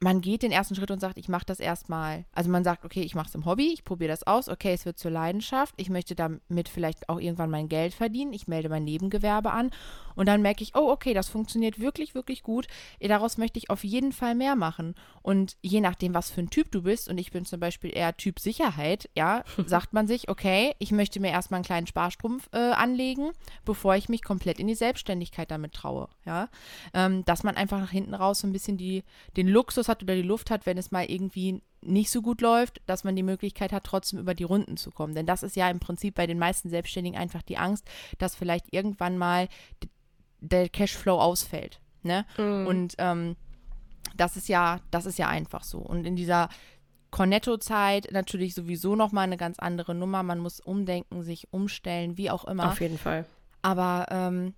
man 0.00 0.20
geht 0.20 0.42
den 0.42 0.52
ersten 0.52 0.74
Schritt 0.74 0.90
und 0.90 1.00
sagt, 1.00 1.16
ich 1.16 1.28
mache 1.28 1.46
das 1.46 1.58
erstmal. 1.58 2.26
Also 2.32 2.50
man 2.50 2.64
sagt, 2.64 2.84
okay, 2.84 3.00
ich 3.00 3.14
mache 3.14 3.28
es 3.28 3.34
im 3.34 3.46
Hobby, 3.46 3.72
ich 3.72 3.84
probiere 3.84 4.10
das 4.10 4.26
aus, 4.26 4.48
okay, 4.48 4.72
es 4.74 4.84
wird 4.84 4.98
zur 4.98 5.10
Leidenschaft, 5.10 5.74
ich 5.78 5.88
möchte 5.88 6.14
damit 6.14 6.68
vielleicht 6.68 7.08
auch 7.08 7.18
irgendwann 7.18 7.50
mein 7.50 7.68
Geld 7.68 7.94
verdienen, 7.94 8.32
ich 8.32 8.46
melde 8.46 8.68
mein 8.68 8.84
Nebengewerbe 8.84 9.52
an 9.52 9.70
und 10.16 10.26
dann 10.26 10.42
merke 10.42 10.62
ich, 10.62 10.74
oh, 10.74 10.90
okay, 10.90 11.14
das 11.14 11.28
funktioniert 11.28 11.78
wirklich, 11.78 12.14
wirklich 12.14 12.42
gut. 12.42 12.66
Daraus 13.00 13.38
möchte 13.38 13.58
ich 13.58 13.70
auf 13.70 13.84
jeden 13.84 14.12
Fall 14.12 14.34
mehr 14.34 14.56
machen. 14.56 14.94
Und 15.22 15.56
je 15.62 15.80
nachdem, 15.80 16.14
was 16.14 16.30
für 16.30 16.40
ein 16.40 16.50
Typ 16.50 16.72
du 16.72 16.82
bist, 16.82 17.08
und 17.08 17.18
ich 17.18 17.30
bin 17.30 17.44
zum 17.44 17.60
Beispiel 17.60 17.94
eher 17.94 18.16
Typ 18.16 18.40
Sicherheit, 18.40 19.08
ja, 19.14 19.44
sagt 19.66 19.92
man 19.92 20.08
sich, 20.08 20.28
okay, 20.28 20.74
ich 20.78 20.90
möchte 20.90 21.20
mir 21.20 21.30
erstmal 21.30 21.58
einen 21.58 21.64
kleinen 21.64 21.86
Sparstrumpf 21.86 22.48
äh, 22.52 22.58
anlegen, 22.58 23.30
bevor 23.64 23.94
ich 23.94 24.08
mich 24.08 24.24
komplett 24.24 24.58
in 24.58 24.66
die 24.66 24.74
Selbstständigkeit 24.74 25.50
damit 25.50 25.74
traue, 25.74 26.08
ja. 26.24 26.48
Ähm, 26.94 27.24
dass 27.26 27.42
man 27.42 27.56
einfach 27.56 27.78
nach 27.78 27.90
hinten 27.90 28.14
raus 28.14 28.40
so 28.40 28.46
ein 28.46 28.52
bisschen 28.52 28.78
die, 28.78 29.04
den 29.36 29.48
Luxus 29.48 29.85
Luxus 29.86 29.88
hat 29.88 30.02
oder 30.02 30.14
die 30.14 30.22
Luft 30.22 30.50
hat, 30.50 30.66
wenn 30.66 30.78
es 30.78 30.90
mal 30.90 31.04
irgendwie 31.04 31.62
nicht 31.82 32.10
so 32.10 32.22
gut 32.22 32.40
läuft, 32.40 32.80
dass 32.86 33.04
man 33.04 33.16
die 33.16 33.22
Möglichkeit 33.22 33.72
hat, 33.72 33.84
trotzdem 33.84 34.18
über 34.18 34.34
die 34.34 34.44
Runden 34.44 34.76
zu 34.76 34.90
kommen. 34.90 35.14
Denn 35.14 35.26
das 35.26 35.42
ist 35.42 35.56
ja 35.56 35.70
im 35.70 35.78
Prinzip 35.78 36.14
bei 36.14 36.26
den 36.26 36.38
meisten 36.38 36.68
Selbstständigen 36.68 37.18
einfach 37.18 37.42
die 37.42 37.58
Angst, 37.58 37.86
dass 38.18 38.34
vielleicht 38.34 38.72
irgendwann 38.72 39.18
mal 39.18 39.48
der 40.40 40.68
Cashflow 40.68 41.20
ausfällt. 41.20 41.80
Ne? 42.02 42.24
Mhm. 42.38 42.66
Und 42.66 42.94
ähm, 42.98 43.36
das 44.16 44.36
ist 44.36 44.48
ja, 44.48 44.80
das 44.90 45.06
ist 45.06 45.18
ja 45.18 45.28
einfach 45.28 45.64
so. 45.64 45.78
Und 45.78 46.06
in 46.06 46.16
dieser 46.16 46.48
Cornetto-Zeit 47.10 48.08
natürlich 48.10 48.54
sowieso 48.54 48.96
nochmal 48.96 49.24
eine 49.24 49.36
ganz 49.36 49.58
andere 49.58 49.94
Nummer. 49.94 50.22
Man 50.22 50.38
muss 50.38 50.60
umdenken, 50.60 51.22
sich 51.22 51.52
umstellen, 51.52 52.18
wie 52.18 52.30
auch 52.30 52.44
immer. 52.44 52.68
Auf 52.72 52.80
jeden 52.80 52.98
Fall. 52.98 53.26
Aber 53.62 54.06
ähm, 54.10 54.54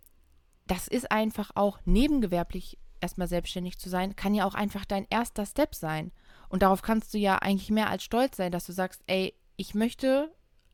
das 0.67 0.89
ist 0.89 1.11
einfach 1.11 1.51
auch 1.55 1.79
nebengewerblich 1.85 2.79
erstmal 3.01 3.29
selbstständig 3.29 3.79
zu 3.79 3.89
sein, 3.89 4.17
kann 4.17 4.35
ja 4.35 4.45
auch 4.45 4.55
einfach 4.55 4.85
dein 4.85 5.07
erster 5.11 5.47
Step 5.47 5.75
sein. 5.75 6.13
Und 6.49 6.63
darauf 6.63 6.83
kannst 6.83 7.13
du 7.15 7.19
ja 7.19 7.37
eigentlich 7.37 7.71
mehr 7.71 7.91
als 7.91 8.05
stolz 8.05 8.37
sein, 8.37 8.53
dass 8.53 8.67
du 8.67 8.73
sagst, 8.73 9.03
ey, 9.07 9.35
ich 9.57 9.75
möchte 9.75 10.31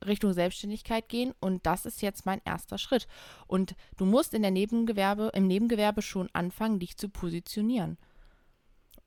Richtung 0.06 0.32
Selbstständigkeit 0.32 1.08
gehen 1.08 1.34
und 1.40 1.66
das 1.66 1.86
ist 1.86 2.02
jetzt 2.02 2.26
mein 2.26 2.40
erster 2.44 2.78
Schritt. 2.78 3.06
Und 3.46 3.74
du 3.96 4.04
musst 4.04 4.34
in 4.34 4.42
der 4.42 4.50
Nebengewerbe, 4.50 5.30
im 5.34 5.46
Nebengewerbe 5.46 6.02
schon 6.02 6.28
anfangen, 6.32 6.78
dich 6.78 6.96
zu 6.96 7.08
positionieren. 7.08 7.96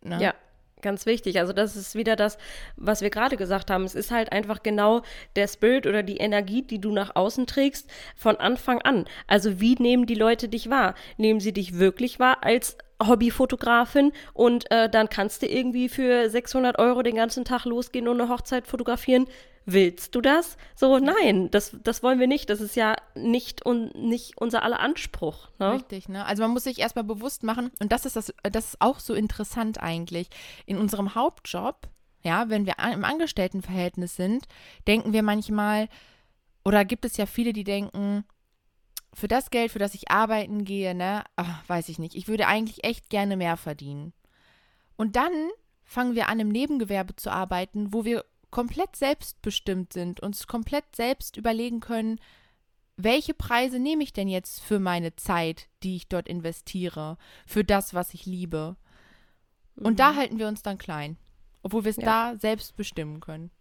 Ne? 0.01 0.21
Ja, 0.21 0.33
ganz 0.81 1.05
wichtig. 1.05 1.39
Also 1.39 1.53
das 1.53 1.75
ist 1.75 1.95
wieder 1.95 2.15
das, 2.15 2.38
was 2.75 3.01
wir 3.01 3.09
gerade 3.09 3.38
gesagt 3.38 3.69
haben. 3.69 3.83
Es 3.83 3.95
ist 3.95 4.12
halt 4.12 4.31
einfach 4.31 4.63
genau 4.63 5.01
der 5.36 5.47
Spirit 5.47 5.88
oder 5.88 6.03
die 6.03 6.17
Energie, 6.17 6.62
die 6.62 6.79
du 6.79 6.91
nach 6.91 7.15
außen 7.15 7.47
trägst 7.47 7.89
von 8.15 8.38
Anfang 8.38 8.81
an. 8.81 9.05
Also 9.27 9.59
wie 9.59 9.75
nehmen 9.75 10.05
die 10.05 10.15
Leute 10.15 10.50
dich 10.50 10.69
wahr? 10.69 10.95
Nehmen 11.17 11.39
sie 11.39 11.53
dich 11.53 11.77
wirklich 11.77 12.19
wahr 12.19 12.43
als 12.43 12.77
Hobbyfotografin 13.06 14.12
und 14.34 14.70
äh, 14.72 14.89
dann 14.89 15.10
kannst 15.10 15.42
du 15.42 15.48
irgendwie 15.48 15.89
für 15.89 16.30
600 16.30 16.80
Euro 16.80 17.04
den 17.04 17.16
ganzen 17.16 17.46
Tag 17.46 17.66
losgehen 17.66 18.08
und 18.08 18.20
eine 18.20 18.30
Hochzeit 18.30 18.68
fotografieren. 18.68 19.27
Willst 19.70 20.16
du 20.16 20.22
das? 20.22 20.58
So, 20.75 20.98
nein, 20.98 21.51
das, 21.51 21.75
das 21.84 22.01
wollen 22.01 22.20
wir 22.20 22.27
nicht. 22.27 22.50
Das 22.50 22.62
ist 22.62 22.77
ja 22.77 22.96
nicht, 23.16 23.66
un, 23.66 23.92
nicht 23.96 24.38
unser 24.38 24.63
aller 24.63 24.80
Anspruch. 24.80 25.50
Ne? 25.60 25.74
Richtig, 25.74 26.08
ne? 26.08 26.25
Also 26.25 26.42
man 26.42 26.51
muss 26.51 26.63
sich 26.63 26.80
erstmal 26.80 27.04
bewusst 27.04 27.44
machen, 27.44 27.72
und 27.82 27.92
das 27.92 28.06
ist, 28.06 28.16
das, 28.16 28.34
das 28.44 28.68
ist 28.68 28.82
auch 28.82 29.00
so 29.00 29.13
interessant 29.13 29.82
eigentlich. 29.82 30.30
In 30.66 30.77
unserem 30.77 31.16
Hauptjob, 31.16 31.89
ja, 32.24 32.50
wenn 32.50 32.66
wir 32.66 32.75
im 32.94 33.04
Angestelltenverhältnis 33.04 34.16
sind, 34.16 34.46
denken 34.88 35.12
wir 35.12 35.22
manchmal, 35.22 35.89
oder 36.63 36.86
gibt 36.86 37.04
es 37.04 37.18
ja 37.18 37.25
viele, 37.25 37.51
die 37.51 37.66
denken, 37.66 38.24
für 39.14 39.28
das 39.28 39.50
Geld, 39.50 39.72
für 39.72 39.80
das 39.80 39.96
ich 39.96 40.12
arbeiten 40.12 40.64
gehe, 40.64 40.94
ne, 40.94 41.24
ach, 41.36 41.68
weiß 41.68 41.90
ich 41.90 42.00
nicht. 42.00 42.16
Ich 42.16 42.28
würde 42.28 42.48
eigentlich 42.48 42.84
echt 42.84 43.10
gerne 43.10 43.38
mehr 43.38 43.58
verdienen. 43.58 44.14
Und 44.96 45.16
dann 45.16 45.32
fangen 45.84 46.16
wir 46.16 46.30
an, 46.30 46.40
im 46.40 46.50
Nebengewerbe 46.50 47.16
zu 47.16 47.32
arbeiten, 47.32 47.94
wo 47.94 48.06
wir 48.06 48.26
komplett 48.50 48.96
selbstbestimmt 48.96 49.94
sind, 49.94 50.20
uns 50.20 50.48
komplett 50.48 50.96
selbst 50.96 51.38
überlegen 51.38 51.80
können, 51.80 52.20
welche 52.96 53.34
Preise 53.34 53.80
nehme 53.80 54.04
ich 54.04 54.12
denn 54.12 54.28
jetzt 54.28 54.62
für 54.62 54.80
meine 54.80 55.16
Zeit, 55.16 55.68
die 55.84 55.96
ich 55.96 56.08
dort 56.08 56.28
investiere, 56.28 57.18
für 57.46 57.64
das, 57.64 57.94
was 57.94 58.14
ich 58.14 58.26
liebe. 58.26 58.76
Und 59.76 59.94
mhm. 59.94 59.98
da 59.98 60.16
halten 60.16 60.40
wir 60.40 60.48
uns 60.48 60.64
dann 60.64 60.80
klein, 60.80 61.18
obwohl 61.62 61.84
wir 61.84 61.92
es 61.92 61.98
ja. 61.98 62.32
da 62.32 62.40
selbst 62.40 62.76
bestimmen 62.76 63.20
können. 63.20 63.52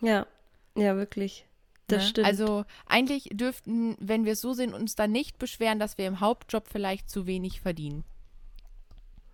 Ja, 0.00 0.26
ja, 0.74 0.96
wirklich. 0.96 1.46
Das 1.86 2.02
ne? 2.02 2.08
stimmt. 2.08 2.26
Also 2.26 2.64
eigentlich 2.86 3.28
dürften, 3.32 3.96
wenn 4.00 4.24
wir 4.24 4.32
es 4.32 4.40
so 4.40 4.52
sehen, 4.52 4.74
uns 4.74 4.94
dann 4.94 5.12
nicht 5.12 5.38
beschweren, 5.38 5.78
dass 5.78 5.98
wir 5.98 6.06
im 6.06 6.20
Hauptjob 6.20 6.68
vielleicht 6.68 7.08
zu 7.08 7.26
wenig 7.26 7.60
verdienen. 7.60 8.04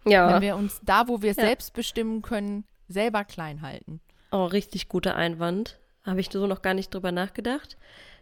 Ja. 0.04 0.35
Wenn 0.35 0.42
wir 0.42 0.56
uns 0.56 0.80
da, 0.82 1.09
wo 1.09 1.23
wir 1.23 1.30
ja. 1.30 1.35
selbst 1.35 1.73
bestimmen 1.73 2.23
können, 2.23 2.64
selber 2.88 3.25
klein 3.25 3.62
halten. 3.62 4.00
Oh, 4.30 4.44
richtig 4.44 4.88
guter 4.88 5.14
Einwand. 5.14 5.78
Habe 6.04 6.21
ich 6.21 6.30
so 6.30 6.47
noch 6.47 6.62
gar 6.62 6.75
nicht 6.75 6.92
drüber 6.92 7.12
nachgedacht. 7.12 7.76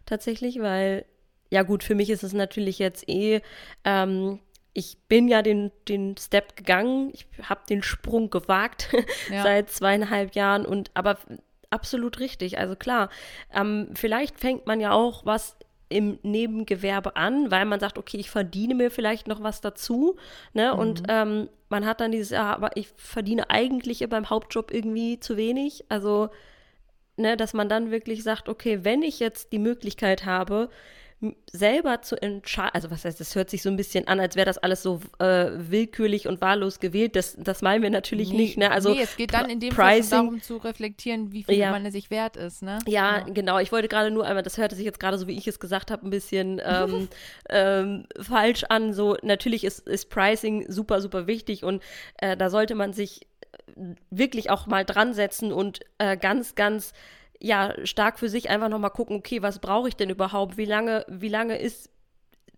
Tatsächlich, 0.04 0.60
weil, 0.60 1.06
ja 1.50 1.62
gut, 1.62 1.82
für 1.82 1.94
mich 1.94 2.10
ist 2.10 2.22
es 2.22 2.32
natürlich 2.32 2.78
jetzt 2.78 3.08
eh, 3.08 3.40
ähm, 3.84 4.40
ich 4.72 4.98
bin 5.08 5.28
ja 5.28 5.42
den, 5.42 5.72
den 5.88 6.16
Step 6.16 6.56
gegangen, 6.56 7.10
ich 7.12 7.26
habe 7.42 7.62
den 7.68 7.82
Sprung 7.82 8.30
gewagt 8.30 8.88
ja. 9.30 9.42
seit 9.42 9.70
zweieinhalb 9.70 10.34
Jahren 10.34 10.64
und 10.64 10.90
aber 10.94 11.18
absolut 11.70 12.20
richtig. 12.20 12.58
Also 12.58 12.76
klar, 12.76 13.08
ähm, 13.52 13.88
vielleicht 13.94 14.38
fängt 14.38 14.66
man 14.66 14.80
ja 14.80 14.92
auch 14.92 15.24
was 15.24 15.56
im 15.88 16.18
Nebengewerbe 16.22 17.16
an, 17.16 17.50
weil 17.50 17.64
man 17.64 17.80
sagt, 17.80 17.98
okay, 17.98 18.16
ich 18.16 18.30
verdiene 18.30 18.74
mir 18.74 18.90
vielleicht 18.90 19.26
noch 19.26 19.42
was 19.42 19.60
dazu, 19.60 20.16
ne? 20.52 20.72
Mhm. 20.72 20.78
Und 20.78 21.02
ähm, 21.08 21.48
man 21.68 21.84
hat 21.84 22.00
dann 22.00 22.12
dieses, 22.12 22.30
ja, 22.30 22.54
aber 22.54 22.76
ich 22.76 22.88
verdiene 22.96 23.50
eigentlich 23.50 24.06
beim 24.08 24.30
Hauptjob 24.30 24.72
irgendwie 24.72 25.18
zu 25.18 25.36
wenig. 25.36 25.84
Also 25.88 26.30
ne, 27.16 27.36
dass 27.36 27.54
man 27.54 27.68
dann 27.68 27.90
wirklich 27.90 28.22
sagt, 28.22 28.48
okay, 28.48 28.80
wenn 28.82 29.02
ich 29.02 29.20
jetzt 29.20 29.52
die 29.52 29.58
Möglichkeit 29.58 30.24
habe, 30.24 30.70
selber 31.52 32.00
zu 32.00 32.16
entscheiden, 32.20 32.70
also 32.72 32.90
was 32.90 33.04
heißt, 33.04 33.20
das 33.20 33.34
hört 33.34 33.50
sich 33.50 33.60
so 33.60 33.68
ein 33.68 33.76
bisschen 33.76 34.08
an, 34.08 34.20
als 34.20 34.36
wäre 34.36 34.46
das 34.46 34.56
alles 34.56 34.82
so 34.82 35.00
äh, 35.18 35.50
willkürlich 35.54 36.26
und 36.26 36.40
wahllos 36.40 36.80
gewählt. 36.80 37.14
Das, 37.14 37.36
das 37.38 37.60
meinen 37.60 37.82
wir 37.82 37.90
natürlich 37.90 38.30
nee, 38.30 38.38
nicht. 38.38 38.56
Ne? 38.56 38.70
Also 38.70 38.94
nee, 38.94 39.02
es 39.02 39.16
geht 39.16 39.34
dann 39.34 39.50
in 39.50 39.60
dem 39.60 39.72
Fall 39.72 40.00
darum 40.02 40.40
zu 40.40 40.56
reflektieren, 40.56 41.32
wie 41.32 41.44
viel 41.44 41.56
ja. 41.56 41.72
man 41.72 41.90
sich 41.90 42.10
wert 42.10 42.36
ist. 42.36 42.62
Ne? 42.62 42.78
Ja, 42.86 43.18
ja, 43.18 43.24
genau. 43.24 43.58
Ich 43.58 43.70
wollte 43.70 43.88
gerade 43.88 44.10
nur 44.10 44.24
einmal, 44.24 44.42
das 44.42 44.56
hörte 44.56 44.74
sich 44.74 44.84
jetzt 44.86 44.98
gerade 44.98 45.18
so, 45.18 45.26
wie 45.26 45.36
ich 45.36 45.46
es 45.46 45.60
gesagt 45.60 45.90
habe, 45.90 46.06
ein 46.06 46.10
bisschen 46.10 46.60
ähm, 46.64 47.08
ähm, 47.50 48.06
falsch 48.18 48.64
an. 48.64 48.94
So, 48.94 49.16
natürlich 49.22 49.64
ist, 49.64 49.86
ist 49.86 50.08
Pricing 50.08 50.70
super, 50.72 51.02
super 51.02 51.26
wichtig 51.26 51.64
und 51.64 51.82
äh, 52.16 52.34
da 52.34 52.48
sollte 52.48 52.74
man 52.74 52.94
sich 52.94 53.26
wirklich 54.10 54.50
auch 54.50 54.66
mal 54.66 54.84
dran 54.84 55.12
setzen 55.12 55.52
und 55.52 55.80
äh, 55.98 56.16
ganz, 56.16 56.54
ganz 56.54 56.92
ja, 57.40 57.74
stark 57.84 58.18
für 58.18 58.28
sich 58.28 58.50
einfach 58.50 58.68
nochmal 58.68 58.90
gucken, 58.90 59.16
okay, 59.16 59.42
was 59.42 59.58
brauche 59.58 59.88
ich 59.88 59.96
denn 59.96 60.10
überhaupt? 60.10 60.56
Wie 60.56 60.66
lange, 60.66 61.04
wie 61.08 61.28
lange 61.28 61.58
ist, 61.58 61.90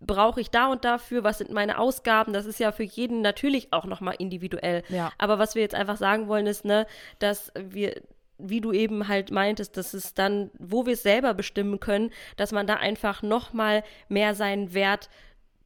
brauche 0.01 0.41
ich 0.41 0.51
da 0.51 0.67
und 0.67 0.85
dafür? 0.85 1.23
Was 1.23 1.39
sind 1.39 1.51
meine 1.51 1.79
Ausgaben? 1.79 2.33
Das 2.33 2.47
ist 2.47 2.59
ja 2.59 2.73
für 2.73 2.83
jeden 2.83 3.21
natürlich 3.21 3.73
auch 3.73 3.85
nochmal 3.85 4.17
individuell. 4.19 4.83
Ja. 4.89 5.13
Aber 5.19 5.39
was 5.39 5.55
wir 5.55 5.63
jetzt 5.63 5.77
einfach 5.77 5.97
sagen 5.97 6.27
wollen, 6.27 6.47
ist, 6.47 6.65
ne, 6.65 6.87
dass 7.21 7.53
wir, 7.57 8.03
wie 8.39 8.61
du 8.61 8.73
eben 8.73 9.07
halt 9.07 9.31
meintest, 9.31 9.77
dass 9.77 9.95
es 9.95 10.15
dann, 10.15 10.51
wo 10.59 10.85
wir 10.85 10.95
es 10.95 11.05
selber 11.05 11.33
bestimmen 11.33 11.79
können, 11.79 12.11
dass 12.37 12.51
man 12.51 12.67
da 12.67 12.75
einfach 12.75 13.23
nochmal 13.23 13.85
mehr 14.09 14.35
seinen 14.35 14.75
Wert 14.75 15.09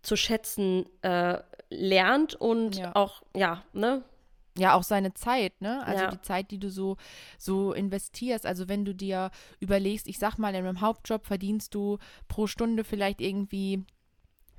zu 0.02 0.16
schätzen 0.16 0.86
äh, 1.00 1.38
lernt 1.70 2.34
und 2.34 2.76
ja. 2.76 2.94
auch, 2.94 3.22
ja, 3.34 3.64
ne, 3.72 4.02
ja, 4.58 4.74
auch 4.74 4.82
seine 4.82 5.14
Zeit, 5.14 5.60
ne? 5.60 5.84
Also 5.86 6.04
ja. 6.04 6.10
die 6.10 6.20
Zeit, 6.20 6.50
die 6.50 6.58
du 6.58 6.70
so, 6.70 6.96
so 7.38 7.72
investierst. 7.72 8.46
Also 8.46 8.68
wenn 8.68 8.84
du 8.84 8.94
dir 8.94 9.30
überlegst, 9.60 10.06
ich 10.06 10.18
sag 10.18 10.38
mal, 10.38 10.54
in 10.54 10.66
einem 10.66 10.80
Hauptjob 10.80 11.26
verdienst 11.26 11.74
du 11.74 11.98
pro 12.28 12.46
Stunde 12.46 12.84
vielleicht 12.84 13.20
irgendwie 13.20 13.84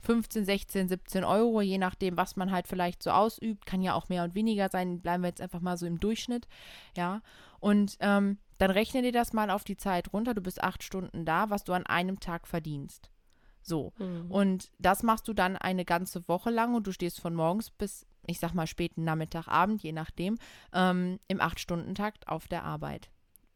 15, 0.02 0.46
16, 0.46 0.88
17 0.90 1.24
Euro, 1.24 1.62
je 1.62 1.78
nachdem, 1.78 2.18
was 2.18 2.36
man 2.36 2.52
halt 2.52 2.68
vielleicht 2.68 3.04
so 3.04 3.12
ausübt. 3.12 3.66
Kann 3.66 3.82
ja 3.82 3.94
auch 3.94 4.10
mehr 4.10 4.24
und 4.24 4.36
weniger 4.36 4.70
sein. 4.70 5.02
Bleiben 5.02 5.24
wir 5.24 5.30
jetzt 5.30 5.42
einfach 5.42 5.62
mal 5.62 5.78
so 5.78 5.86
im 5.86 6.00
Durchschnitt. 6.00 6.48
Ja. 6.96 7.22
Und 7.60 7.98
ähm, 8.00 8.38
dann 8.58 8.72
rechne 8.72 9.02
dir 9.02 9.12
das 9.12 9.34
mal 9.34 9.50
auf 9.50 9.64
die 9.64 9.78
Zeit 9.78 10.14
runter. 10.14 10.34
Du 10.34 10.42
bist 10.42 10.64
acht 10.64 10.84
Stunden 10.84 11.26
da, 11.26 11.50
was 11.50 11.64
du 11.64 11.74
an 11.74 11.86
einem 11.86 12.20
Tag 12.20 12.48
verdienst. 12.48 13.10
So. 13.68 13.94
Mhm. 13.98 14.32
Und 14.32 14.72
das 14.80 15.04
machst 15.04 15.28
du 15.28 15.34
dann 15.34 15.56
eine 15.58 15.86
ganze 15.86 16.28
Woche 16.28 16.50
lang 16.50 16.74
und 16.76 16.88
du 16.88 16.92
stehst 16.92 17.20
von 17.20 17.36
morgens 17.36 17.70
bis 17.70 18.06
ich 18.28 18.40
sag 18.40 18.54
mal 18.54 18.68
späten 18.68 19.04
Nachmittag, 19.04 19.48
Abend, 19.48 19.82
je 19.82 19.94
nachdem, 19.94 20.38
ähm, 20.74 21.20
im 21.28 21.42
Acht-Stunden-Takt 21.42 22.28
auf 22.28 22.48
der 22.48 22.64
Arbeit. 22.64 23.10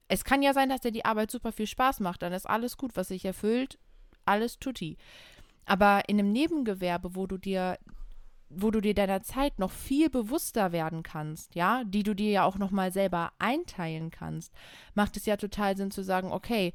Es 0.07 0.23
kann 0.23 0.41
ja 0.41 0.53
sein, 0.53 0.69
dass 0.69 0.81
dir 0.81 0.91
die 0.91 1.05
Arbeit 1.05 1.29
super 1.29 1.51
viel 1.51 1.67
Spaß 1.67 1.99
macht, 1.99 2.21
dann 2.21 2.33
ist 2.33 2.49
alles 2.49 2.77
gut, 2.77 2.95
was 2.95 3.09
sich 3.09 3.23
erfüllt, 3.25 3.77
alles 4.25 4.59
tutti. 4.59 4.97
Aber 5.65 6.09
in 6.09 6.19
einem 6.19 6.31
Nebengewerbe, 6.31 7.15
wo 7.15 7.27
du 7.27 7.37
dir 7.37 7.77
wo 8.53 8.69
du 8.69 8.81
dir 8.81 8.93
deiner 8.93 9.23
Zeit 9.23 9.59
noch 9.59 9.71
viel 9.71 10.09
bewusster 10.09 10.73
werden 10.73 11.03
kannst, 11.03 11.55
ja, 11.55 11.83
die 11.85 12.03
du 12.03 12.13
dir 12.13 12.31
ja 12.31 12.43
auch 12.43 12.57
noch 12.57 12.71
mal 12.71 12.91
selber 12.91 13.31
einteilen 13.39 14.11
kannst, 14.11 14.53
macht 14.93 15.15
es 15.15 15.25
ja 15.25 15.37
total 15.37 15.77
Sinn 15.77 15.89
zu 15.89 16.03
sagen, 16.03 16.33
okay, 16.33 16.73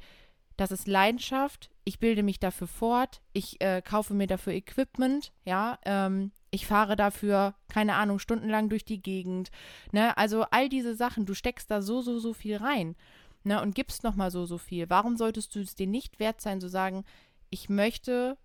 das 0.57 0.71
ist 0.71 0.87
Leidenschaft, 0.87 1.69
ich 1.85 1.99
bilde 1.99 2.23
mich 2.23 2.39
dafür 2.39 2.67
fort, 2.67 3.21
ich 3.31 3.61
äh, 3.61 3.81
kaufe 3.81 4.13
mir 4.13 4.27
dafür 4.27 4.53
Equipment, 4.53 5.31
ja, 5.45 5.79
ähm, 5.85 6.31
ich 6.49 6.65
fahre 6.65 6.95
dafür, 6.95 7.53
keine 7.67 7.95
Ahnung, 7.95 8.19
stundenlang 8.19 8.69
durch 8.69 8.83
die 8.83 9.01
Gegend. 9.01 9.51
Ne? 9.91 10.17
Also 10.17 10.43
all 10.51 10.69
diese 10.69 10.95
Sachen, 10.95 11.25
du 11.25 11.33
steckst 11.33 11.69
da 11.69 11.81
so, 11.81 12.01
so, 12.01 12.19
so 12.19 12.33
viel 12.33 12.57
rein 12.57 12.95
ne? 13.43 13.61
und 13.61 13.75
gibst 13.75 14.03
nochmal 14.03 14.31
so, 14.31 14.45
so 14.45 14.57
viel. 14.57 14.89
Warum 14.89 15.17
solltest 15.17 15.53
du 15.55 15.59
es 15.59 15.75
dir 15.75 15.87
nicht 15.87 16.19
wert 16.19 16.41
sein, 16.41 16.59
zu 16.61 16.69
sagen, 16.69 17.03
ich 17.49 17.69
möchte, 17.69 18.37